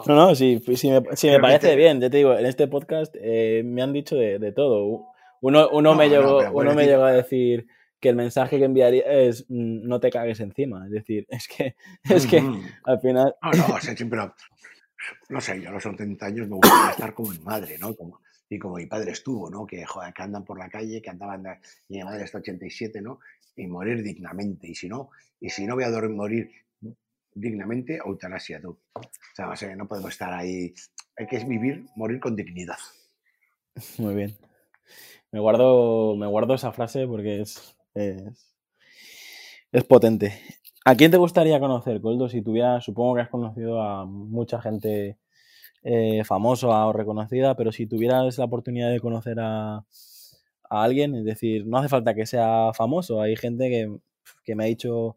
no, 0.06 0.34
sí 0.34 0.62
me, 0.66 1.00
me 1.00 1.40
parece 1.40 1.74
bien. 1.74 2.00
Ya 2.00 2.08
te 2.08 2.18
digo, 2.18 2.38
en 2.38 2.46
este 2.46 2.68
podcast 2.68 3.14
eh, 3.20 3.62
me 3.64 3.82
han 3.82 3.92
dicho 3.92 4.14
de, 4.14 4.38
de 4.38 4.52
todo. 4.52 5.08
Uno, 5.40 5.68
uno 5.70 5.94
me, 5.96 6.08
llegó, 6.08 6.38
uno 6.52 6.74
me 6.74 6.86
llegó 6.86 7.04
a 7.04 7.12
decir 7.12 7.66
que 8.00 8.08
el 8.08 8.16
mensaje 8.16 8.58
que 8.58 8.64
enviaría 8.64 9.04
es 9.04 9.44
mm, 9.48 9.86
no 9.86 10.00
te 10.00 10.10
cagues 10.10 10.40
encima. 10.40 10.86
Es 10.86 10.92
decir, 10.92 11.26
es 11.30 11.48
que, 11.48 11.76
es 12.04 12.26
que 12.26 12.42
al 12.84 13.00
final... 13.00 13.34
No, 13.42 13.50
no, 13.50 13.74
o 13.74 13.80
sea, 13.80 13.96
siempre, 13.96 14.20
no 15.28 15.40
sé, 15.40 15.60
yo 15.60 15.68
a 15.68 15.72
los 15.72 15.82
70 15.82 16.26
años 16.26 16.48
me 16.48 16.56
gustaría 16.56 16.90
estar 16.90 17.14
como 17.14 17.30
mi 17.30 17.38
madre, 17.38 17.78
¿no? 17.78 17.94
Como, 17.94 18.20
y 18.48 18.58
como 18.58 18.76
mi 18.76 18.86
padre 18.86 19.12
estuvo, 19.12 19.50
¿no? 19.50 19.66
Que, 19.66 19.84
joder, 19.84 20.12
que 20.12 20.22
andan 20.22 20.44
por 20.44 20.58
la 20.58 20.68
calle, 20.68 21.02
que 21.02 21.10
andaban, 21.10 21.44
mi 21.88 22.02
madre 22.02 22.24
hasta 22.24 22.38
87, 22.38 23.00
¿no? 23.00 23.20
Y 23.56 23.66
morir 23.66 24.02
dignamente. 24.02 24.68
Y 24.68 24.74
si 24.74 24.88
no, 24.88 25.10
y 25.40 25.50
si 25.50 25.66
no 25.66 25.74
voy 25.74 25.84
a 25.84 25.90
dormir, 25.90 26.16
morir 26.16 26.50
dignamente, 27.34 27.98
eutanasia, 28.04 28.60
tú. 28.60 28.78
O 28.94 29.56
sea, 29.56 29.76
no 29.76 29.86
podemos 29.86 30.10
estar 30.10 30.32
ahí. 30.32 30.74
Hay 31.16 31.26
que 31.26 31.44
vivir, 31.44 31.86
morir 31.96 32.20
con 32.20 32.36
dignidad. 32.36 32.78
Muy 33.98 34.14
bien. 34.14 34.36
Me 35.30 35.40
guardo, 35.40 36.16
me 36.16 36.26
guardo 36.26 36.54
esa 36.54 36.72
frase 36.72 37.06
porque 37.06 37.42
es, 37.42 37.76
es, 39.72 39.84
potente. 39.84 40.40
¿A 40.84 40.94
quién 40.94 41.10
te 41.10 41.16
gustaría 41.16 41.60
conocer, 41.60 42.00
Coldo? 42.00 42.28
Si 42.28 42.42
tuvieras, 42.42 42.84
supongo 42.84 43.14
que 43.14 43.22
has 43.22 43.28
conocido 43.28 43.82
a 43.82 44.06
mucha 44.06 44.60
gente 44.60 45.18
eh, 45.82 46.22
famosa 46.24 46.86
o 46.86 46.92
reconocida, 46.92 47.56
pero 47.56 47.72
si 47.72 47.86
tuvieras 47.86 48.38
la 48.38 48.44
oportunidad 48.44 48.90
de 48.90 49.00
conocer 49.00 49.38
a, 49.40 49.84
alguien, 50.70 51.14
es 51.14 51.24
decir, 51.24 51.66
no 51.66 51.78
hace 51.78 51.88
falta 51.88 52.14
que 52.14 52.26
sea 52.26 52.72
famoso, 52.74 53.22
hay 53.22 53.36
gente 53.36 53.68
que, 53.70 53.98
que 54.44 54.54
me 54.54 54.64
ha 54.64 54.66
dicho, 54.66 55.16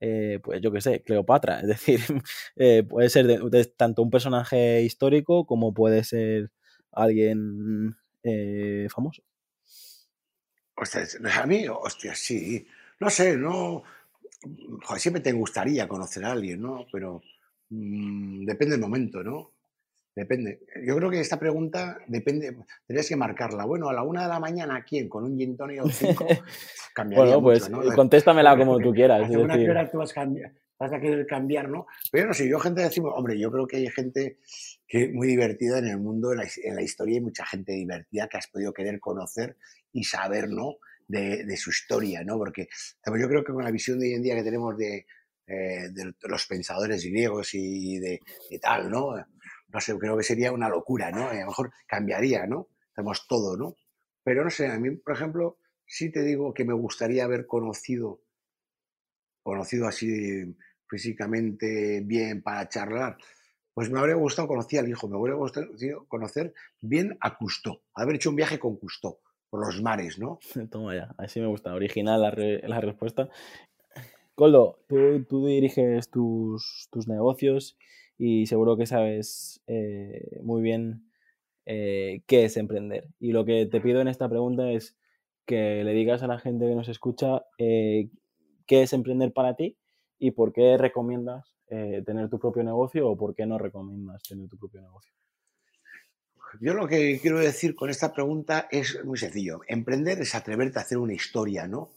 eh, 0.00 0.40
pues 0.42 0.60
yo 0.60 0.70
qué 0.72 0.80
sé, 0.80 1.02
Cleopatra, 1.02 1.60
es 1.60 1.68
decir, 1.68 2.00
eh, 2.56 2.84
puede 2.84 3.08
ser 3.10 3.26
de, 3.26 3.64
tanto 3.76 4.02
un 4.02 4.10
personaje 4.10 4.82
histórico 4.82 5.46
como 5.46 5.74
puede 5.74 6.04
ser 6.04 6.50
alguien 6.92 7.96
eh, 8.22 8.88
famoso. 8.90 9.22
Hostia, 10.76 11.06
a 11.42 11.46
mí, 11.46 11.66
hostia, 11.68 12.14
sí. 12.14 12.66
No 13.00 13.10
sé, 13.10 13.36
no. 13.36 13.82
Joder, 14.82 15.00
siempre 15.00 15.22
te 15.22 15.32
gustaría 15.32 15.88
conocer 15.88 16.24
a 16.24 16.32
alguien, 16.32 16.60
¿no? 16.60 16.86
Pero 16.92 17.22
mmm, 17.70 18.44
depende 18.44 18.72
del 18.72 18.80
momento, 18.80 19.22
¿no? 19.22 19.52
Depende. 20.14 20.60
Yo 20.84 20.96
creo 20.96 21.10
que 21.10 21.18
esta 21.18 21.40
pregunta 21.40 21.98
depende, 22.06 22.56
tendrías 22.86 23.08
que 23.08 23.16
marcarla. 23.16 23.64
Bueno, 23.64 23.88
a 23.88 23.92
la 23.92 24.04
una 24.04 24.22
de 24.22 24.28
la 24.28 24.38
mañana, 24.38 24.84
¿quién? 24.84 25.08
¿Con 25.08 25.24
un 25.24 25.36
gin 25.36 25.56
tonic 25.56 25.82
o 25.84 25.88
cinco? 25.90 26.26
Cambiaría 26.94 27.36
bueno, 27.36 27.42
pues 27.42 27.68
¿no? 27.68 27.82
contéstamela 27.94 28.56
como 28.56 28.78
tú 28.78 28.92
quieras. 28.92 29.28
Una 29.30 29.54
hora 29.54 29.90
tú 29.90 29.98
vas 29.98 30.12
a, 30.12 30.14
cambiar, 30.14 30.52
vas 30.78 30.92
a, 30.92 31.00
querer 31.00 31.26
cambiar, 31.26 31.68
¿no? 31.68 31.86
Pero 32.10 32.28
no 32.28 32.34
sé, 32.34 32.48
yo 32.48 32.58
gente 32.58 32.82
decimos, 32.82 33.12
hombre, 33.16 33.38
yo 33.38 33.50
creo 33.50 33.66
que 33.66 33.76
hay 33.76 33.88
gente 33.88 34.38
que 34.86 35.08
muy 35.08 35.26
divertida 35.26 35.78
en 35.78 35.88
el 35.88 35.98
mundo, 35.98 36.32
en 36.32 36.38
la, 36.38 36.48
en 36.62 36.74
la 36.74 36.82
historia, 36.82 37.16
hay 37.16 37.22
mucha 37.22 37.46
gente 37.46 37.72
divertida 37.72 38.28
que 38.28 38.38
has 38.38 38.48
podido 38.48 38.72
querer 38.72 39.00
conocer 39.00 39.56
y 39.92 40.04
saber, 40.04 40.48
¿no? 40.48 40.76
De, 41.06 41.44
de, 41.44 41.56
su 41.56 41.70
historia, 41.70 42.24
¿no? 42.24 42.38
Porque 42.38 42.66
yo 43.06 43.28
creo 43.28 43.44
que 43.44 43.52
con 43.52 43.62
la 43.62 43.70
visión 43.70 43.98
de 43.98 44.06
hoy 44.06 44.14
en 44.14 44.22
día 44.22 44.34
que 44.34 44.42
tenemos 44.42 44.76
de, 44.76 45.06
eh, 45.46 45.90
de 45.90 46.14
los 46.22 46.46
pensadores 46.46 47.04
griegos 47.04 47.52
y 47.52 47.98
de, 47.98 48.20
de, 48.50 48.58
tal, 48.58 48.90
¿no? 48.90 49.14
No 49.68 49.80
sé, 49.80 49.96
creo 49.98 50.16
que 50.16 50.22
sería 50.22 50.50
una 50.52 50.70
locura, 50.70 51.10
¿no? 51.10 51.28
A 51.28 51.34
lo 51.34 51.46
mejor 51.46 51.70
cambiaría, 51.86 52.46
¿no? 52.46 52.68
Hacemos 52.92 53.26
todo, 53.28 53.54
¿no? 53.56 53.76
Pero 54.22 54.42
no 54.42 54.50
sé, 54.50 54.68
a 54.68 54.78
mí, 54.78 54.90
por 54.96 55.14
ejemplo, 55.14 55.58
sí 55.84 56.10
te 56.10 56.22
digo 56.22 56.54
que 56.54 56.64
me 56.64 56.72
gustaría 56.72 57.24
haber 57.24 57.46
conocido, 57.46 58.22
conocido 59.44 59.86
así 59.86 60.56
físicamente 60.88 62.00
bien 62.04 62.42
para 62.42 62.68
charlar, 62.68 63.16
pues 63.72 63.90
me 63.90 64.00
habría 64.00 64.16
gustado 64.16 64.48
conocer 64.48 64.80
al 64.80 64.88
hijo, 64.88 65.08
me 65.08 65.16
habría 65.16 65.36
gustado 65.36 65.68
conocer 66.08 66.54
bien 66.80 67.16
a 67.20 67.36
Cousteau, 67.36 67.80
haber 67.94 68.16
hecho 68.16 68.30
un 68.30 68.36
viaje 68.36 68.58
con 68.58 68.76
Cousteau 68.76 69.18
por 69.50 69.64
los 69.64 69.80
mares, 69.82 70.18
¿no? 70.18 70.40
Toma 70.70 70.96
ya, 70.96 71.14
así 71.18 71.40
me 71.40 71.46
gusta, 71.46 71.74
original 71.74 72.20
la, 72.20 72.30
re, 72.30 72.60
la 72.66 72.80
respuesta. 72.80 73.28
Coldo, 74.34 74.80
tú, 74.88 75.24
tú 75.28 75.46
diriges 75.46 76.10
tus, 76.10 76.88
tus, 76.90 77.06
negocios 77.06 77.76
y 78.18 78.46
seguro 78.46 78.76
que 78.76 78.86
sabes 78.86 79.62
eh, 79.68 80.40
muy 80.42 80.60
bien 80.60 81.08
eh, 81.66 82.22
qué 82.26 82.46
es 82.46 82.56
emprender. 82.56 83.08
Y 83.20 83.30
lo 83.30 83.44
que 83.44 83.66
te 83.66 83.80
pido 83.80 84.00
en 84.00 84.08
esta 84.08 84.28
pregunta 84.28 84.72
es 84.72 84.96
que 85.46 85.84
le 85.84 85.92
digas 85.92 86.22
a 86.22 86.26
la 86.26 86.38
gente 86.38 86.66
que 86.66 86.74
nos 86.74 86.88
escucha 86.88 87.44
eh, 87.58 88.08
qué 88.66 88.82
es 88.82 88.92
emprender 88.92 89.32
para 89.32 89.54
ti 89.54 89.76
y 90.18 90.32
por 90.32 90.52
qué 90.52 90.76
recomiendas 90.78 91.54
eh, 91.68 92.02
tener 92.04 92.28
tu 92.28 92.38
propio 92.38 92.62
negocio 92.62 93.08
o 93.08 93.16
por 93.16 93.34
qué 93.34 93.46
no 93.46 93.58
recomiendas 93.58 94.22
tener 94.22 94.48
tu 94.48 94.56
propio 94.56 94.80
negocio? 94.80 95.12
Yo 96.60 96.74
lo 96.74 96.86
que 96.86 97.18
quiero 97.20 97.40
decir 97.40 97.74
con 97.74 97.90
esta 97.90 98.12
pregunta 98.12 98.68
es 98.70 99.04
muy 99.04 99.18
sencillo. 99.18 99.60
Emprender 99.66 100.20
es 100.20 100.34
atreverte 100.34 100.78
a 100.78 100.82
hacer 100.82 100.98
una 100.98 101.14
historia, 101.14 101.66
¿no? 101.66 101.90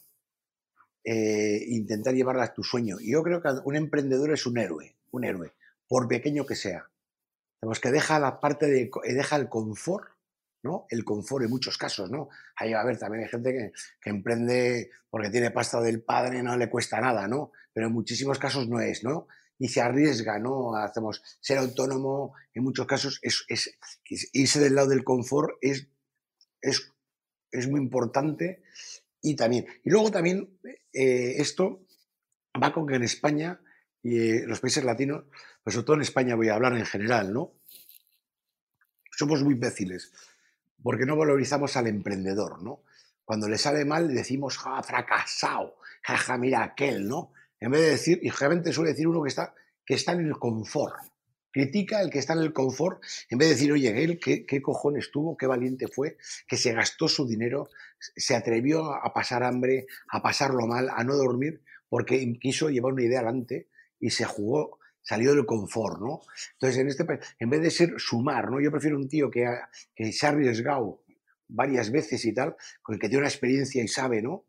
Eh, 1.03 1.63
intentar 1.67 2.15
llevarla 2.15 2.43
a 2.43 2.53
tu 2.53 2.63
sueño. 2.63 2.97
Yo 2.99 3.23
creo 3.23 3.41
que 3.41 3.49
un 3.63 3.75
emprendedor 3.75 4.34
es 4.34 4.45
un 4.45 4.58
héroe, 4.58 4.95
un 5.12 5.23
héroe, 5.23 5.53
por 5.88 6.08
pequeño 6.08 6.45
que 6.45 6.56
sea. 6.56 6.89
Tenemos 7.60 7.80
que 7.80 7.91
deja 7.91 8.19
la 8.19 8.39
parte 8.39 8.67
de, 8.67 8.89
deja 9.03 9.36
el 9.36 9.47
confort, 9.47 10.10
¿no? 10.63 10.86
El 10.89 11.04
confort 11.04 11.46
en 11.46 11.50
muchos 11.50 11.78
casos, 11.78 12.10
¿no? 12.10 12.30
Ahí 12.56 12.74
va 12.74 12.82
a 12.82 12.86
ver, 12.86 12.98
también 12.98 13.24
hay 13.24 13.30
gente 13.30 13.74
que, 14.02 14.10
emprende 14.10 14.89
porque 15.10 15.30
tiene 15.30 15.52
pasta 15.52 15.82
del 15.82 16.02
padre, 16.02 16.43
no 16.43 16.58
le 16.58 16.70
cuesta 16.70 17.00
nada, 17.00 17.28
¿no? 17.28 17.52
Pero 17.74 17.88
en 17.88 17.93
muchísimos 17.93 18.39
casos 18.39 18.67
no 18.67 18.80
es, 18.80 19.04
¿no? 19.04 19.28
y 19.60 19.70
se 19.70 19.82
arriesga, 19.82 20.38
¿no? 20.38 20.76
Hacemos 20.76 21.24
ser 21.39 21.58
autónomo, 21.58 22.36
en 22.54 22.63
muchos 22.63 22.86
casos, 22.86 23.20
es, 23.24 23.43
irse 24.32 24.60
del 24.60 24.76
lado 24.76 24.89
del 24.89 25.04
confort 25.04 25.58
es, 25.62 25.88
es, 26.62 26.93
es 27.52 27.67
muy 27.67 27.80
importante 27.80 28.62
y 29.20 29.36
también. 29.36 29.65
Y 29.84 29.89
luego 29.89 30.12
también 30.12 30.60
eh, 30.93 31.36
esto 31.38 31.88
va 32.62 32.72
con 32.72 32.86
que 32.86 32.96
en 32.96 33.04
España 33.04 33.60
y 34.04 34.20
eh, 34.20 34.43
los 34.46 34.60
países 34.60 34.84
latinos, 34.84 35.26
pues 35.63 35.74
sobre 35.74 35.86
todo 35.86 35.96
en 35.96 36.04
España 36.04 36.36
voy 36.36 36.50
a 36.50 36.56
hablar 36.56 36.74
en 36.78 36.86
general, 36.86 37.34
¿no? 37.34 37.54
Somos 39.12 39.43
muy 39.43 39.56
imbéciles 39.56 40.12
porque 40.82 41.06
no 41.06 41.16
valorizamos 41.16 41.76
al 41.78 41.88
emprendedor, 41.88 42.62
¿no? 42.62 42.84
Cuando 43.26 43.50
le 43.50 43.58
sale 43.58 43.84
mal 43.86 44.13
decimos, 44.13 44.58
ja, 44.58 44.82
fracasado, 44.82 45.76
jaja, 46.04 46.24
ja, 46.24 46.38
mira 46.38 46.63
aquel, 46.63 47.08
¿no? 47.08 47.34
En 47.60 47.72
vez 47.72 47.82
de 47.82 47.90
decir, 47.90 48.20
y 48.22 48.30
generalmente 48.30 48.72
suele 48.72 48.92
decir 48.92 49.08
uno 49.08 49.22
que 49.24 49.30
está, 49.30 49.54
que 49.86 49.96
está 49.96 50.13
en 50.13 50.26
el 50.26 50.38
confort. 50.38 50.96
Critica 51.52 52.02
el 52.02 52.10
que 52.10 52.20
está 52.20 52.34
en 52.34 52.40
el 52.40 52.54
confort, 52.54 53.02
en 53.30 53.38
vez 53.38 53.50
de 53.50 53.56
decir, 53.56 53.72
oye, 53.72 54.04
él, 54.04 54.20
¿qué, 54.20 54.46
qué 54.46 54.62
cojones 54.62 55.12
tuvo? 55.12 55.36
¿Qué 55.36 55.48
valiente 55.48 55.88
fue? 55.88 56.18
Que 56.48 56.56
se 56.56 56.72
gastó 56.74 57.08
su 57.08 57.28
dinero, 57.28 57.70
se 58.00 58.36
atrevió 58.36 58.94
a 58.94 59.12
pasar 59.13 59.44
hambre, 59.44 59.88
a 60.10 60.22
pasarlo 60.22 60.68
mal, 60.68 60.90
a 60.90 61.04
no 61.04 61.16
dormir, 61.16 61.63
porque 61.90 62.38
quiso 62.40 62.70
llevar 62.70 62.94
una 62.94 63.04
idea 63.04 63.20
adelante 63.20 63.70
y 64.00 64.12
se 64.12 64.26
jugó, 64.26 64.80
salió 65.08 65.34
del 65.34 65.46
confort, 65.46 66.02
¿no? 66.02 66.22
Entonces, 66.54 66.80
en 66.80 66.88
este 66.89 67.06
en 67.39 67.50
vez 67.50 67.62
de 67.62 67.72
ser 67.72 67.93
sumar, 67.98 68.52
¿no? 68.52 68.60
Yo 68.60 68.72
prefiero 68.72 68.98
un 68.98 69.08
tío 69.08 69.32
que, 69.32 69.46
que 69.96 70.12
se 70.12 70.26
ha 70.26 70.30
arriesgado 70.30 71.02
varias 71.48 71.91
veces 71.91 72.26
y 72.26 72.34
tal, 72.34 72.58
con 72.82 72.96
el 72.96 73.00
que 73.00 73.08
tiene 73.08 73.20
una 73.20 73.30
experiencia 73.30 73.82
y 73.82 73.88
sabe, 73.88 74.22
¿no? 74.22 74.46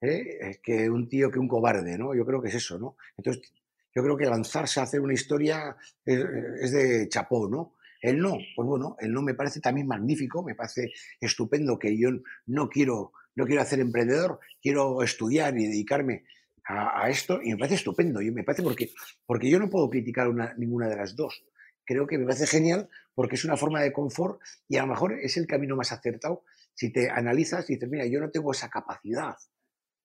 ¿eh? 0.00 0.60
que 0.62 0.88
un 0.88 1.08
tío 1.08 1.30
que 1.30 1.40
un 1.40 1.48
cobarde, 1.48 1.98
¿no? 1.98 2.14
Yo 2.14 2.24
creo 2.24 2.40
que 2.40 2.50
es 2.50 2.54
eso, 2.54 2.78
¿no? 2.78 2.96
Entonces, 3.16 3.52
yo 3.94 4.02
creo 4.02 4.16
que 4.16 4.26
lanzarse 4.26 4.78
a 4.78 4.84
hacer 4.84 5.00
una 5.00 5.14
historia 5.14 5.76
es, 6.04 6.24
es 6.60 6.72
de 6.72 7.08
chapó, 7.08 7.48
¿no? 7.48 7.74
El 8.00 8.18
no, 8.18 8.36
pues 8.54 8.68
bueno, 8.68 8.96
el 9.00 9.12
no 9.12 9.22
me 9.22 9.34
parece 9.34 9.60
también 9.60 9.86
magnífico, 9.86 10.42
me 10.42 10.54
parece 10.54 10.92
estupendo 11.20 11.78
que 11.78 11.98
yo 11.98 12.10
no 12.46 12.68
quiero, 12.68 13.12
no 13.34 13.46
quiero 13.46 13.62
hacer 13.62 13.80
emprendedor, 13.80 14.40
quiero 14.60 15.02
estudiar 15.02 15.58
y 15.58 15.66
dedicarme 15.66 16.24
a, 16.66 17.08
esto 17.10 17.40
y 17.42 17.50
me 17.50 17.58
parece 17.58 17.76
estupendo, 17.76 18.20
y 18.22 18.30
me 18.30 18.44
parece 18.44 18.62
porque, 18.62 18.90
porque 19.26 19.50
yo 19.50 19.58
no 19.58 19.68
puedo 19.68 19.90
criticar 19.90 20.28
una, 20.28 20.54
ninguna 20.54 20.88
de 20.88 20.96
las 20.96 21.14
dos. 21.14 21.44
Creo 21.84 22.06
que 22.06 22.16
me 22.16 22.24
parece 22.24 22.46
genial 22.46 22.88
porque 23.14 23.34
es 23.34 23.44
una 23.44 23.56
forma 23.56 23.82
de 23.82 23.92
confort 23.92 24.40
y 24.68 24.78
a 24.78 24.82
lo 24.82 24.88
mejor 24.88 25.18
es 25.20 25.36
el 25.36 25.46
camino 25.46 25.76
más 25.76 25.92
acertado 25.92 26.44
si 26.72 26.90
te 26.90 27.10
analizas 27.10 27.68
y 27.68 27.74
dices, 27.74 27.88
mira, 27.90 28.06
yo 28.06 28.20
no 28.20 28.30
tengo 28.30 28.52
esa 28.52 28.70
capacidad, 28.70 29.36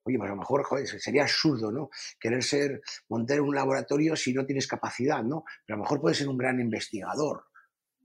Oye, 0.04 0.18
pues 0.18 0.30
a 0.30 0.34
lo 0.34 0.40
mejor 0.40 0.64
joder, 0.64 0.88
sería 0.88 1.24
absurdo, 1.24 1.72
¿no? 1.72 1.90
Querer 2.20 2.44
ser, 2.44 2.82
montar 3.10 3.42
un 3.42 3.54
laboratorio 3.54 4.16
si 4.16 4.34
no 4.34 4.46
tienes 4.46 4.66
capacidad, 4.66 5.24
¿no? 5.24 5.44
Pero 5.66 5.76
a 5.76 5.78
lo 5.78 5.84
mejor 5.84 6.02
puedes 6.02 6.18
ser 6.18 6.30
un 6.30 6.38
gran 6.38 6.60
investigador, 6.60 7.46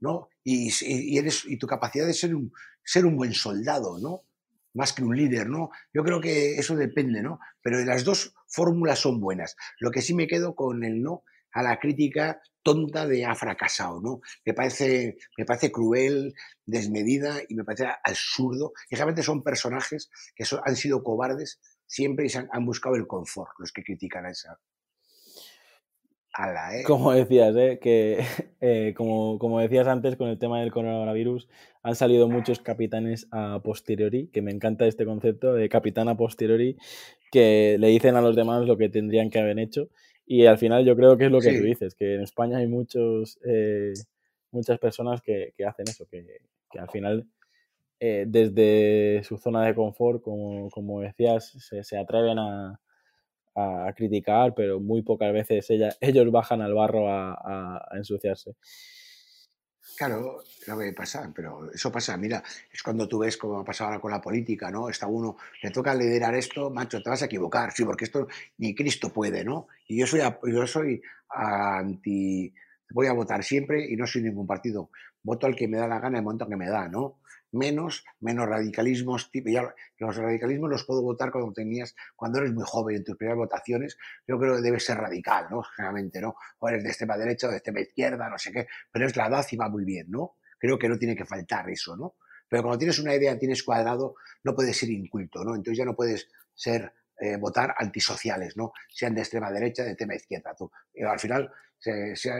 ¿no? 0.01 0.29
Y, 0.43 0.71
y, 0.83 1.19
eres, 1.19 1.45
y 1.47 1.57
tu 1.57 1.67
capacidad 1.67 2.07
de 2.07 2.13
ser 2.13 2.35
un, 2.35 2.53
ser 2.85 3.07
un 3.07 3.17
buen 3.17 3.33
soldado, 3.33 3.99
¿no? 3.99 4.25
Más 4.75 4.93
que 4.93 5.05
un 5.05 5.17
líder, 5.17 5.49
¿no? 5.49 5.71
Yo 5.93 6.03
creo 6.05 6.21
que 6.21 6.57
eso 6.57 6.77
depende, 6.77 7.23
¿no? 7.23 7.39
Pero 7.63 7.83
las 7.85 8.05
dos 8.05 8.35
fórmulas 8.49 8.99
son 8.99 9.21
buenas. 9.21 9.57
Lo 9.79 9.91
que 9.91 10.03
sí 10.03 10.15
me 10.15 10.27
quedo 10.27 10.55
con 10.55 10.85
el 10.85 11.03
no 11.03 11.23
a 11.53 11.63
la 11.63 11.79
crítica 11.79 12.41
tonta 12.63 13.07
de 13.07 13.25
ha 13.25 13.35
fracasado, 13.35 14.01
¿no? 14.01 14.21
Me 14.45 14.55
parece, 14.55 15.17
me 15.39 15.45
parece 15.45 15.71
cruel, 15.71 16.35
desmedida 16.67 17.37
y 17.49 17.55
me 17.55 17.65
parece 17.65 17.87
absurdo. 18.03 18.73
Y 18.91 18.97
realmente 18.97 19.23
son 19.23 19.43
personajes 19.43 20.11
que 20.35 20.45
han 20.65 20.77
sido 20.77 21.03
cobardes 21.03 21.61
siempre 21.87 22.27
han 22.51 22.67
buscado 22.67 22.97
el 22.97 23.07
confort, 23.07 23.53
los 23.59 23.73
que 23.73 23.85
critican 23.85 24.27
a 24.27 24.31
esa. 24.31 24.59
Ala, 26.35 26.77
¿eh? 26.77 26.83
Como 26.83 27.13
decías, 27.13 27.55
¿eh? 27.55 27.79
que 27.81 28.19
eh, 28.61 28.93
como, 28.97 29.39
como, 29.39 29.61
decías 29.61 29.87
antes 29.87 30.17
con 30.17 30.29
el 30.29 30.37
tema 30.37 30.61
del 30.61 30.73
coronavirus, 30.73 31.49
han 31.85 31.95
salido 31.95 32.29
muchos 32.29 32.59
capitanes 32.59 33.29
a 33.31 33.61
posteriori, 33.63 34.27
que 34.33 34.43
me 34.43 34.51
encanta 34.51 34.85
este 34.87 35.05
concepto 35.05 35.55
de 35.55 35.69
capitán 35.69 36.09
a 36.09 36.17
posteriori, 36.17 36.77
que 37.31 37.77
le 37.79 37.87
dicen 37.87 38.17
a 38.17 38.21
los 38.21 38.35
demás 38.35 38.67
lo 38.67 38.77
que 38.77 38.89
tendrían 38.89 39.31
que 39.31 39.39
haber 39.39 39.61
hecho. 39.61 39.91
Y 40.27 40.47
al 40.47 40.59
final 40.59 40.85
yo 40.85 40.97
creo 40.97 41.17
que 41.17 41.27
es 41.27 41.31
lo 41.31 41.39
que 41.39 41.51
sí. 41.51 41.59
tú 41.59 41.67
dices, 41.67 41.95
que 41.95 42.17
en 42.17 42.23
España 42.23 42.59
hay 42.59 42.67
muchos, 42.67 43.39
eh, 43.45 43.93
muchas 44.51 44.81
personas 44.81 45.23
que, 45.23 45.55
que, 45.57 45.65
hacen 45.65 45.87
eso, 45.89 46.07
que, 46.11 46.41
que 46.69 46.79
al 46.81 46.91
final 46.91 47.29
desde 48.01 49.23
su 49.25 49.39
zona 49.39 49.65
de 49.65 49.75
confort, 49.75 50.21
como, 50.21 50.69
como 50.69 51.01
decías, 51.01 51.55
se, 51.59 51.83
se 51.85 51.97
atreven 51.97 52.39
a, 52.39 52.79
a, 53.55 53.93
criticar, 53.97 54.55
pero 54.55 54.81
muy 54.81 55.03
pocas 55.03 55.33
veces 55.33 55.69
ella, 55.71 55.95
ellos 56.01 56.31
bajan 56.31 56.61
al 56.61 56.75
barro 56.75 57.09
a, 57.09 57.33
a, 57.33 57.97
ensuciarse. 57.97 58.57
Claro, 59.97 60.43
lo 60.67 60.79
que 60.79 60.93
pasa, 60.93 61.31
pero 61.33 61.71
eso 61.73 61.93
pasa, 61.93 62.17
mira, 62.17 62.43
es 62.73 62.83
cuando 62.83 63.07
tú 63.07 63.21
ves 63.21 63.37
cómo 63.37 63.61
ha 63.61 63.65
pasado 63.65 63.91
ahora 63.91 64.01
con 64.01 64.11
la 64.11 64.21
política, 64.21 64.69
¿no? 64.69 64.89
Está 64.89 65.07
uno, 65.07 65.37
le 65.63 65.71
toca 65.71 65.95
liderar 65.95 66.35
esto, 66.35 66.69
macho, 66.69 67.01
te 67.01 67.11
vas 67.11 67.23
a 67.23 67.27
equivocar, 67.27 67.71
sí, 67.73 67.85
porque 67.85 68.05
esto 68.05 68.27
ni 68.59 68.75
Cristo 68.75 69.13
puede, 69.13 69.45
¿no? 69.45 69.69
Y 69.87 70.01
yo 70.01 70.07
soy, 70.07 70.21
yo 70.47 70.67
soy 70.67 71.01
anti, 71.29 72.53
voy 72.91 73.07
a 73.07 73.13
votar 73.13 73.45
siempre 73.45 73.87
y 73.89 73.95
no 73.95 74.05
soy 74.07 74.23
ningún 74.23 74.49
partido, 74.49 74.91
voto 75.23 75.47
al 75.47 75.55
que 75.55 75.69
me 75.69 75.79
da 75.79 75.87
la 75.87 76.01
gana 76.01 76.19
el 76.19 76.25
momento 76.25 76.49
que 76.49 76.57
me 76.57 76.69
da, 76.69 76.89
¿no? 76.89 77.19
Menos, 77.55 78.05
menos 78.21 78.49
radicalismos. 78.49 79.31
Ya, 79.33 79.75
los 79.99 80.17
radicalismos 80.17 80.71
los 80.71 80.85
puedo 80.85 81.03
votar 81.03 81.31
cuando 81.31 81.53
tenías, 81.53 81.95
cuando 82.17 82.39
eres 82.41 82.53
muy 82.53 82.65
joven, 82.67 82.97
en 82.97 83.05
tus 83.05 83.17
primeras 83.17 83.39
votaciones. 83.39 83.97
Yo 84.27 84.39
creo 84.39 84.57
que 84.57 84.63
debe 84.63 84.81
ser 84.81 84.99
radical, 84.99 85.47
¿no? 85.51 85.63
Generalmente, 85.63 86.21
¿no? 86.21 86.37
O 86.59 86.69
eres 86.69 86.83
de 86.83 86.91
extrema 86.91 87.17
derecha 87.17 87.47
o 87.47 87.51
de 87.51 87.57
extrema 87.57 87.81
izquierda, 87.81 88.29
no 88.29 88.39
sé 88.39 88.53
qué. 88.53 88.67
Pero 88.93 89.07
es 89.07 89.17
la 89.17 89.29
edad 89.29 89.47
y 89.51 89.57
va 89.57 89.69
muy 89.69 89.85
bien, 89.85 90.11
¿no? 90.11 90.37
Creo 90.59 90.79
que 90.79 90.89
no 90.89 90.99
tiene 90.99 91.17
que 91.17 91.25
faltar 91.25 91.71
eso, 91.71 91.97
¿no? 91.97 92.17
Pero 92.49 92.63
cuando 92.63 92.79
tienes 92.79 92.99
una 92.99 93.15
idea, 93.15 93.39
tienes 93.39 93.63
cuadrado, 93.63 94.17
no 94.43 94.55
puedes 94.55 94.77
ser 94.77 94.91
inculto, 94.91 95.45
¿no? 95.45 95.55
Entonces 95.55 95.79
ya 95.79 95.85
no 95.85 95.95
puedes 95.95 96.29
ser 96.55 96.93
eh, 97.21 97.37
votar 97.37 97.75
antisociales, 97.79 98.57
¿no? 98.57 98.73
Sean 98.89 99.15
de 99.15 99.21
extrema 99.21 99.51
derecha, 99.51 99.85
de 99.85 99.91
extrema 99.91 100.15
izquierda. 100.15 100.55
Tú. 100.57 100.71
Y 100.93 101.03
al 101.03 101.19
final 101.19 101.51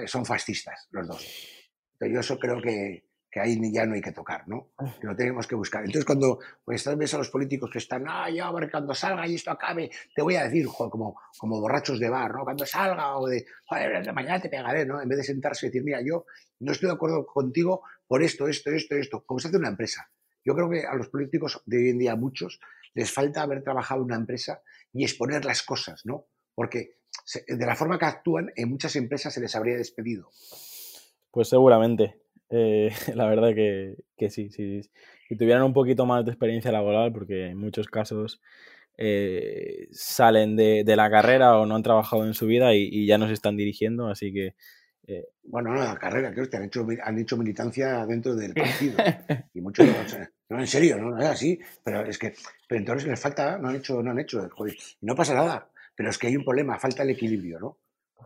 son 0.07 0.25
fascistas 0.25 0.89
los 0.91 1.07
dos. 1.07 1.71
Entonces 1.93 2.15
yo 2.15 2.21
eso 2.21 2.39
creo 2.39 2.61
que, 2.61 3.05
que 3.35 3.41
ahí 3.41 3.59
ya 3.73 3.85
no 3.85 3.95
hay 3.95 4.01
que 4.01 4.13
tocar, 4.13 4.47
¿no? 4.47 4.69
Que 5.01 5.09
lo 5.09 5.17
tenemos 5.17 5.49
que 5.49 5.57
buscar. 5.57 5.81
Entonces, 5.81 6.05
cuando 6.05 6.39
pues, 6.65 6.89
ves 6.97 7.15
a 7.15 7.19
los 7.19 7.31
políticos 7.31 7.69
que 7.69 7.79
están, 7.79 8.05
ah, 8.07 8.31
ya, 8.31 8.49
cuando 8.71 8.95
salga 8.95 9.27
y 9.27 9.35
esto 9.35 9.51
acabe, 9.51 9.91
te 10.15 10.23
voy 10.23 10.37
a 10.37 10.45
decir, 10.45 10.69
como, 10.69 11.19
como 11.37 11.61
borrachos 11.61 11.99
de 11.99 12.09
bar, 12.09 12.33
¿no? 12.33 12.45
Cuando 12.45 12.65
salga, 12.65 13.19
o 13.19 13.27
de, 13.27 13.45
joder, 13.67 14.13
mañana 14.13 14.41
te 14.41 14.49
pegaré, 14.49 14.87
¿no? 14.87 15.03
En 15.03 15.09
vez 15.09 15.19
de 15.19 15.25
sentarse 15.25 15.67
y 15.67 15.71
decir, 15.71 15.83
mira, 15.83 15.99
yo 16.01 16.27
no 16.61 16.71
estoy 16.71 16.87
de 16.89 16.95
acuerdo 16.95 17.27
contigo 17.27 17.83
por 18.07 18.23
esto, 18.23 18.47
esto, 18.47 18.71
esto, 18.71 18.95
esto, 18.95 19.25
como 19.27 19.41
se 19.41 19.49
hace 19.49 19.57
una 19.57 19.71
empresa. 19.71 20.09
Yo 20.45 20.55
creo 20.55 20.71
que 20.71 20.87
a 20.87 20.95
los 20.95 21.09
políticos 21.09 21.61
de 21.67 21.79
hoy 21.79 21.89
en 21.89 21.99
día, 21.99 22.15
muchos, 22.15 22.61
les 22.95 23.13
falta 23.13 23.43
haber 23.43 23.65
trabajado 23.65 24.03
en 24.03 24.05
una 24.05 24.17
empresa 24.17 24.63
y 24.93 25.03
exponer 25.03 25.45
las 25.45 25.65
cosas, 25.65 26.03
¿no? 26.05 26.29
Porque 26.55 26.99
de 27.49 27.67
la 27.67 27.75
forma 27.75 27.99
que 27.99 28.05
actúan, 28.05 28.53
en 28.55 28.71
muchas 28.71 28.95
empresas 28.95 29.35
se 29.35 29.41
les 29.41 29.57
habría 29.57 29.77
despedido. 29.77 30.29
Pues 31.33 31.49
seguramente. 31.49 32.24
Eh, 32.51 32.91
la 33.15 33.27
verdad 33.27 33.55
que, 33.55 33.97
sí, 34.31 34.51
sí. 34.51 34.83
Si 35.29 35.37
tuvieran 35.37 35.63
un 35.63 35.73
poquito 35.73 36.07
más 36.07 36.25
de 36.25 36.31
experiencia 36.33 36.73
laboral, 36.73 37.13
porque 37.13 37.47
en 37.47 37.59
muchos 37.59 37.89
casos 37.89 38.41
eh, 38.97 39.89
salen 39.93 40.57
de, 40.57 40.85
la 40.97 41.11
carrera 41.11 41.59
o 41.59 41.67
no 41.67 41.77
han 41.77 41.83
trabajado 41.83 42.27
en 42.27 42.35
su 42.35 42.47
vida 42.47 42.75
y, 42.75 43.07
ya 43.07 43.19
no 43.19 43.27
se 43.27 43.33
están 43.33 43.57
dirigiendo, 43.57 44.09
así 44.09 44.33
que... 44.33 44.55
Eh, 45.07 45.27
bueno, 45.43 45.75
no, 45.75 45.85
la 45.85 45.99
carrera, 45.99 46.33
creo 46.33 46.49
que 46.49 46.57
han 46.57 46.65
hecho, 46.65 46.87
han 47.03 47.19
hecho 47.19 47.37
militancia 47.37 48.07
dentro 48.07 48.35
del 48.35 48.55
partido. 48.55 48.97
y 49.55 49.61
muchos, 49.61 49.87
no, 50.49 50.61
en 50.61 50.67
serio, 50.67 50.97
no, 50.97 51.19
es 51.19 51.27
así, 51.27 51.59
pero 51.83 52.07
es 52.07 52.19
que, 52.19 52.35
pero 52.67 52.79
entonces 52.79 53.09
les 53.09 53.21
falta, 53.21 53.59
no 53.59 53.69
han 53.69 53.77
hecho, 53.77 54.03
no 54.03 54.13
han 54.13 54.19
hecho, 54.19 54.49
joder, 54.51 54.75
no 55.03 55.15
pasa 55.15 55.35
nada, 55.35 55.69
pero 55.95 56.09
es 56.09 56.17
que 56.17 56.29
hay 56.29 56.37
un 56.37 56.45
problema, 56.45 56.79
falta 56.79 57.03
el 57.03 57.11
equilibrio, 57.11 57.59
¿no? 57.61 57.79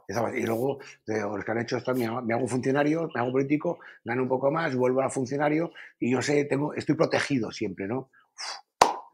Y 0.07 0.43
luego, 0.47 0.79
los 1.07 1.45
que 1.45 1.51
han 1.51 1.61
hecho 1.61 1.77
esto, 1.77 1.95
me 1.95 2.07
hago 2.07 2.47
funcionario, 2.47 3.11
me 3.15 3.21
hago 3.21 3.33
político, 3.33 3.79
gano 4.05 4.23
un 4.23 4.29
poco 4.29 4.51
más, 4.51 4.75
vuelvo 4.75 5.03
a 5.03 5.11
funcionario 5.11 5.73
y 5.99 6.13
yo 6.13 6.23
sé, 6.23 6.45
tengo, 6.45 6.75
estoy 6.75 6.95
protegido 6.95 7.51
siempre, 7.51 7.87
¿no? 7.87 8.11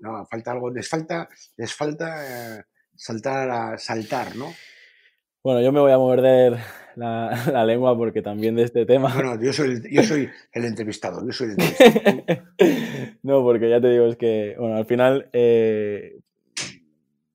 no, 0.01 0.27
falta 0.27 0.53
algo, 0.53 0.71
les 0.71 0.89
falta, 0.89 1.29
les 1.57 1.75
falta 1.75 2.59
eh, 2.59 2.63
saltar 2.95 3.51
a 3.51 3.79
saltar, 3.79 4.37
¿no? 4.37 4.53
Bueno, 5.43 5.61
yo 5.61 5.73
me 5.73 5.81
voy 5.81 5.93
a 5.93 5.99
morder 5.99 6.59
la, 6.97 7.31
la, 7.53 7.65
lengua 7.65 7.97
porque 7.97 8.23
también 8.23 8.55
de 8.55 8.65
este 8.65 8.87
tema. 8.87 9.13
Bueno, 9.15 9.41
yo 9.41 9.53
soy, 9.53 9.83
yo 9.91 10.03
soy 10.03 10.29
el 10.53 10.65
entrevistado, 10.65 11.25
yo 11.25 11.33
soy 11.33 11.49
el 11.49 11.53
entrevistado. 11.53 12.43
no, 13.23 13.43
porque 13.43 13.69
ya 13.69 13.81
te 13.81 13.91
digo, 13.91 14.07
es 14.07 14.17
que, 14.17 14.57
bueno, 14.59 14.77
al 14.77 14.87
final, 14.87 15.29
eh, 15.33 16.21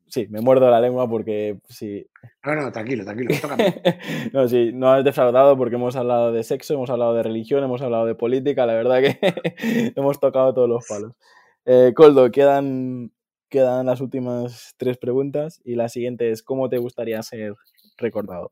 sí, 0.09 0.27
me 0.29 0.41
muerdo 0.41 0.69
la 0.69 0.81
lengua 0.81 1.07
porque 1.07 1.59
sí. 1.69 2.05
No, 2.43 2.55
no, 2.55 2.71
tranquilo, 2.71 3.05
tranquilo, 3.05 3.29
no, 4.33 4.47
sí, 4.47 4.71
no 4.73 4.91
has 4.91 5.03
defraudado 5.03 5.57
porque 5.57 5.75
hemos 5.75 5.95
hablado 5.95 6.31
de 6.31 6.43
sexo, 6.43 6.73
hemos 6.73 6.89
hablado 6.89 7.13
de 7.15 7.23
religión, 7.23 7.63
hemos 7.63 7.81
hablado 7.81 8.05
de 8.05 8.15
política, 8.15 8.65
la 8.65 8.73
verdad 8.73 9.01
que 9.01 9.19
hemos 9.95 10.19
tocado 10.19 10.53
todos 10.53 10.69
los 10.69 10.87
palos. 10.87 11.13
Eh, 11.65 11.93
Coldo, 11.95 12.31
quedan, 12.31 13.11
quedan 13.49 13.85
las 13.85 14.01
últimas 14.01 14.73
tres 14.77 14.97
preguntas 14.97 15.61
y 15.63 15.75
la 15.75 15.89
siguiente 15.89 16.31
es, 16.31 16.43
¿cómo 16.43 16.69
te 16.69 16.77
gustaría 16.77 17.21
ser 17.21 17.55
recordado? 17.97 18.51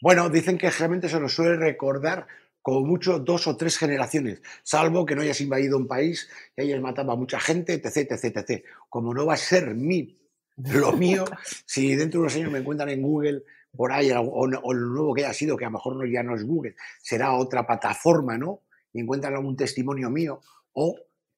Bueno, 0.00 0.30
dicen 0.30 0.56
que 0.56 0.70
realmente 0.70 1.08
se 1.08 1.20
nos 1.20 1.34
suele 1.34 1.56
recordar 1.56 2.26
como 2.62 2.80
mucho 2.82 3.18
dos 3.18 3.46
o 3.46 3.56
tres 3.56 3.78
generaciones, 3.78 4.42
salvo 4.62 5.06
que 5.06 5.14
no 5.14 5.22
hayas 5.22 5.40
invadido 5.40 5.76
un 5.76 5.86
país 5.86 6.28
y 6.56 6.62
hayas 6.62 6.80
matado 6.80 7.12
a 7.12 7.16
mucha 7.16 7.40
gente, 7.40 7.74
etc, 7.74 8.12
etc, 8.12 8.36
etc. 8.36 8.64
Como 8.88 9.14
no 9.14 9.26
va 9.26 9.34
a 9.34 9.38
ser 9.38 9.74
mi, 9.74 10.18
lo 10.56 10.92
mío, 10.96 11.24
si 11.66 11.94
dentro 11.94 12.20
de 12.20 12.22
unos 12.22 12.36
años 12.36 12.52
me 12.52 12.58
encuentran 12.58 12.90
en 12.90 13.02
Google 13.02 13.42
por 13.72 13.92
ahí, 13.92 14.10
o, 14.12 14.46
lo 14.46 14.60
nuevo 14.72 15.14
que 15.14 15.24
haya 15.24 15.34
sido, 15.34 15.56
que 15.56 15.64
a 15.64 15.68
lo 15.68 15.74
mejor 15.74 15.96
no, 15.96 16.04
ya 16.04 16.22
no 16.22 16.34
es 16.34 16.44
Google, 16.44 16.74
será 17.00 17.34
otra 17.34 17.66
plataforma, 17.66 18.36
¿no? 18.36 18.62
Y 18.92 19.00
encuentran 19.00 19.34
algún 19.34 19.56
testimonio 19.56 20.10
mío, 20.10 20.40
o 20.72 20.96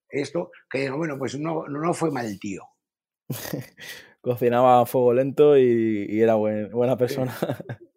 esto, 0.09 0.51
que 0.71 0.91
bueno, 0.91 1.19
pues 1.19 1.39
no, 1.39 1.67
no 1.69 1.95
fue 1.95 2.11
mal 2.11 2.39
tío. 2.39 2.63
Cocinaba 4.23 4.81
a 4.81 4.87
fuego 4.87 5.13
lento 5.13 5.59
y, 5.59 6.21
era 6.21 6.35
buena 6.37 6.97
persona. 6.97 7.37
Sí, 7.39 7.47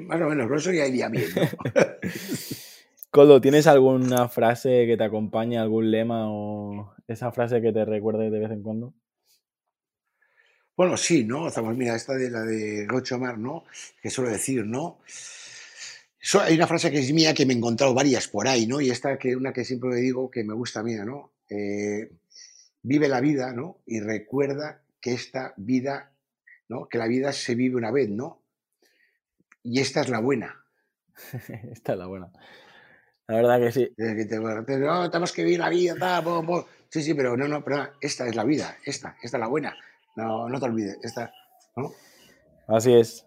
más 0.00 0.20
o 0.20 0.28
menos, 0.28 0.50
eso 0.50 0.72
ya 0.72 0.86
iría 0.86 1.08
bien. 1.08 1.24
Coldo, 3.10 3.40
¿tienes 3.40 3.66
alguna 3.66 4.28
frase 4.28 4.86
que 4.86 4.96
te 4.96 5.04
acompañe, 5.04 5.58
algún 5.58 5.90
lema 5.90 6.24
o 6.28 6.94
esa 7.06 7.30
frase 7.30 7.62
que 7.62 7.72
te 7.72 7.84
recuerde 7.84 8.30
de 8.30 8.38
vez 8.40 8.50
en 8.50 8.62
cuando? 8.62 8.92
Bueno, 10.76 10.96
sí, 10.96 11.22
¿no? 11.22 11.46
Estamos, 11.46 11.76
mira, 11.76 11.94
esta 11.94 12.14
de 12.14 12.30
la 12.30 12.42
de 12.42 12.86
Rocho 12.88 13.18
Mar, 13.18 13.38
¿no? 13.38 13.64
Que 14.02 14.10
suelo 14.10 14.30
decir, 14.30 14.66
¿no? 14.66 14.98
hay 16.40 16.54
una 16.54 16.66
frase 16.66 16.90
que 16.90 16.98
es 16.98 17.12
mía 17.12 17.34
que 17.34 17.46
me 17.46 17.52
he 17.52 17.56
encontrado 17.56 17.94
varias 17.94 18.28
por 18.28 18.48
ahí, 18.48 18.66
¿no? 18.66 18.80
Y 18.80 18.90
esta 18.90 19.18
que 19.18 19.36
una 19.36 19.52
que 19.52 19.64
siempre 19.64 19.90
me 19.90 19.96
digo 19.96 20.30
que 20.30 20.42
me 20.42 20.54
gusta 20.54 20.82
mía, 20.82 21.04
¿no? 21.04 21.32
Eh, 21.48 22.10
vive 22.82 23.08
la 23.08 23.20
vida, 23.20 23.52
¿no? 23.52 23.78
Y 23.86 24.00
recuerda 24.00 24.82
que 25.00 25.12
esta 25.12 25.54
vida, 25.56 26.12
¿no? 26.68 26.88
Que 26.88 26.98
la 26.98 27.06
vida 27.06 27.32
se 27.32 27.54
vive 27.54 27.76
una 27.76 27.90
vez, 27.90 28.08
¿no? 28.08 28.40
Y 29.64 29.80
esta 29.80 30.02
es 30.02 30.10
la 30.10 30.20
buena. 30.20 30.64
esta 31.72 31.92
es 31.94 31.98
la 31.98 32.06
buena. 32.06 32.30
La 33.26 33.36
verdad 33.36 33.58
que 33.58 33.72
sí. 33.72 33.88
no, 33.96 35.10
tenemos 35.10 35.32
que 35.32 35.44
vivir 35.44 35.58
la 35.58 35.70
vida, 35.70 36.22
Sí, 36.90 37.02
sí, 37.02 37.14
pero 37.14 37.36
no, 37.36 37.48
no, 37.48 37.64
pero 37.64 37.88
esta 38.00 38.26
es 38.28 38.36
la 38.36 38.44
vida, 38.44 38.76
esta, 38.84 39.16
esta 39.22 39.38
es 39.38 39.40
la 39.40 39.48
buena. 39.48 39.74
No, 40.14 40.48
no 40.48 40.60
te 40.60 40.66
olvides, 40.66 40.98
esta, 41.02 41.32
¿no? 41.74 41.90
Así 42.68 42.92
es. 42.92 43.26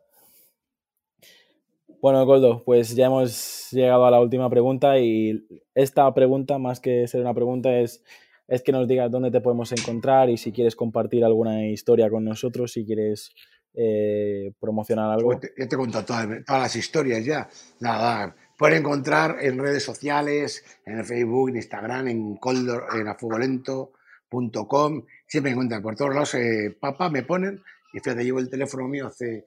Bueno, 2.00 2.26
Goldo, 2.26 2.64
pues 2.64 2.96
ya 2.96 3.08
hemos 3.08 3.70
llegado 3.72 4.06
a 4.06 4.12
la 4.12 4.22
última 4.22 4.50
pregunta 4.50 5.00
y 5.00 5.46
esta 5.74 6.14
pregunta, 6.14 6.60
más 6.60 6.80
que 6.80 7.08
ser 7.08 7.22
una 7.22 7.34
pregunta, 7.34 7.78
es, 7.80 8.04
es 8.48 8.62
que 8.62 8.72
nos 8.72 8.88
digas 8.88 9.12
dónde 9.12 9.32
te 9.32 9.42
podemos 9.42 9.72
encontrar 9.72 10.30
y 10.30 10.38
si 10.38 10.52
quieres 10.52 10.76
compartir 10.76 11.26
alguna 11.26 11.68
historia 11.68 12.10
con 12.10 12.24
nosotros, 12.24 12.72
si 12.72 12.86
quieres 12.86 13.32
eh, 13.74 14.54
promocionar 14.60 15.12
algo. 15.12 15.34
Ya 15.34 15.40
te, 15.40 15.76
he 15.76 15.78
contado 15.78 16.06
todas, 16.06 16.28
las 16.48 16.76
historias 16.76 17.24
ya. 17.24 17.48
Nada, 17.80 18.36
pueden 18.58 18.80
encontrar 18.80 19.38
en 19.42 19.60
redes 19.60 19.84
sociales, 19.84 20.64
en 20.86 21.06
Facebook, 21.06 21.50
en 21.50 21.58
Instagram, 21.58 22.08
en 22.08 22.38
Coldor, 22.38 22.88
en 22.96 23.08
afugolento.com. 23.08 25.04
Siempre 25.28 25.52
encuentran 25.52 25.82
por 25.82 25.96
todos 25.96 26.14
lados. 26.14 26.34
Eh, 26.36 26.76
papá, 26.80 27.10
me 27.10 27.24
ponen. 27.24 27.62
Y 27.94 28.00
fíjate, 28.00 28.24
llevo 28.24 28.40
el 28.40 28.50
teléfono 28.50 28.88
mío 28.88 29.08
hace 29.08 29.46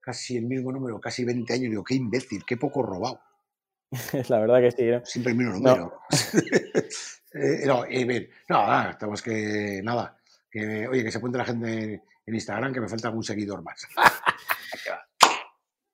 casi 0.00 0.36
el 0.36 0.46
mismo 0.46 0.72
número, 0.72 1.00
casi 1.00 1.24
20 1.24 1.52
años. 1.52 1.70
Digo, 1.70 1.84
qué 1.84 1.94
imbécil, 1.94 2.44
qué 2.46 2.56
poco 2.56 2.82
robado. 2.82 3.20
La 4.28 4.38
verdad 4.38 4.60
que 4.60 4.70
sí. 4.70 4.82
¿eh? 4.84 5.00
Siempre 5.04 5.32
el 5.32 5.38
mismo 5.38 5.54
número. 5.54 6.00
No, 7.32 7.84
eh, 7.84 8.28
no, 8.48 8.66
nada, 8.66 8.90
estamos 8.90 9.22
que. 9.22 9.80
Nada. 9.84 10.18
Que, 10.50 10.88
oye, 10.88 11.04
que 11.04 11.12
se 11.12 11.18
apunte 11.18 11.38
la 11.38 11.44
gente 11.44 12.02
en 12.30 12.36
Instagram 12.36 12.72
que 12.72 12.80
me 12.80 12.88
falta 12.88 13.08
algún 13.08 13.24
seguidor 13.24 13.62
más. 13.62 13.86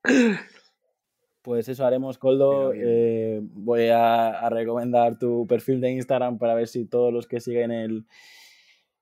Pues 1.43 1.69
eso 1.69 1.87
haremos, 1.87 2.19
Coldo. 2.19 2.73
Eh, 2.75 3.41
voy 3.41 3.89
a, 3.93 4.49
recomendar 4.51 5.17
tu 5.17 5.47
perfil 5.47 5.81
de 5.81 5.93
Instagram 5.93 6.39
para 6.39 6.55
ver 6.55 6.67
si 6.67 6.87
todos 6.87 7.13
los 7.13 7.29
que 7.29 7.39
siguen 7.39 7.71
el, 7.71 8.05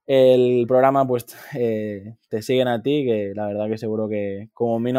el 0.06 0.66
programa 0.68 1.06
pues 1.06 1.24
eh, 1.58 2.16
te 2.28 2.42
siguen 2.42 2.68
a 2.68 2.82
ti, 2.82 3.06
que 3.06 3.32
la 3.34 3.46
verdad 3.46 3.66
que 3.70 3.78
seguro 3.78 4.10
que 4.10 4.50
como 4.52 4.78
mí 4.78 4.92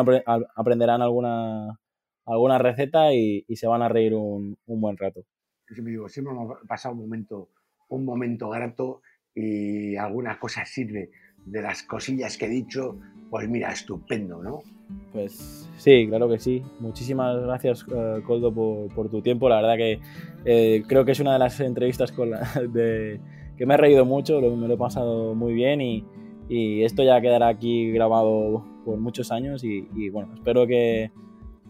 aprenderán 0.56 1.04
alguna, 1.04 1.80
alguna 2.26 2.58
receta 2.58 3.14
y, 3.14 3.46
se 3.56 3.68
van 3.68 3.84
a 3.84 3.90
reír 3.90 4.16
un, 4.16 4.58
buen 4.66 4.98
rato. 4.98 5.22
Siempre 5.68 5.92
digo, 5.92 6.10
siempre 6.10 6.34
hemos 6.34 6.58
pasado 6.68 6.96
un 6.96 7.02
momento, 7.02 7.50
un 7.90 8.06
momento 8.06 8.50
grato 8.50 9.04
y 9.36 9.96
alguna 9.98 10.40
cosa 10.40 10.66
sirve 10.66 11.12
de 11.46 11.62
las 11.62 11.84
cosillas 11.84 12.38
que 12.38 12.46
he 12.46 12.50
dicho, 12.50 12.98
pues 13.30 13.48
mira, 13.48 13.72
estupendo, 13.72 14.42
¿no? 14.42 14.64
Pues 15.12 15.70
sí, 15.78 16.08
claro 16.08 16.30
que 16.30 16.40
sí. 16.40 16.64
Muchísimas 16.80 17.42
gracias, 17.42 17.86
eh, 17.94 18.22
Coldo, 18.26 18.54
por, 18.54 19.10
tu 19.10 19.22
tiempo. 19.22 19.50
La 19.50 19.58
verdad 19.58 19.78
que 19.78 20.00
eh, 20.46 20.84
creo 20.88 21.06
que 21.06 21.14
es 21.14 21.20
una 21.20 21.34
de 21.34 21.40
las 21.40 21.60
entrevistas 21.60 22.12
con 22.12 22.32
de, 22.74 23.20
que 23.58 23.66
me 23.66 23.76
he 23.76 23.78
reído 23.78 24.06
mucho, 24.06 24.42
me 24.42 24.68
lo 24.68 24.74
he 24.74 24.78
pasado 24.78 25.36
muy 25.36 25.54
bien 25.54 25.82
y, 25.82 26.06
esto 26.48 27.02
ya 27.04 27.20
quedará 27.22 27.48
aquí 27.48 27.92
grabado 27.92 28.64
por 28.86 29.00
muchos 29.00 29.32
años 29.32 29.64
y, 29.64 30.10
bueno, 30.10 30.36
espero 30.36 30.68
que, 30.68 31.10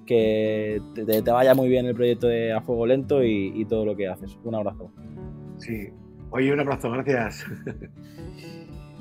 que 0.06 0.82
te, 0.94 1.22
vaya 1.22 1.56
muy 1.56 1.70
bien 1.70 1.86
el 1.86 1.96
proyecto 1.96 2.28
de 2.28 2.52
A 2.52 2.60
Fuego 2.60 2.86
Lento 2.86 3.24
y, 3.24 3.54
y 3.56 3.64
todo 3.64 3.86
lo 3.86 3.96
que 3.96 4.10
haces. 4.10 4.38
Un 4.44 4.56
abrazo. 4.56 4.92
Sí, 5.60 5.92
oye, 6.30 6.52
un 6.52 6.60
abrazo, 6.60 6.92
gracias. 6.92 7.46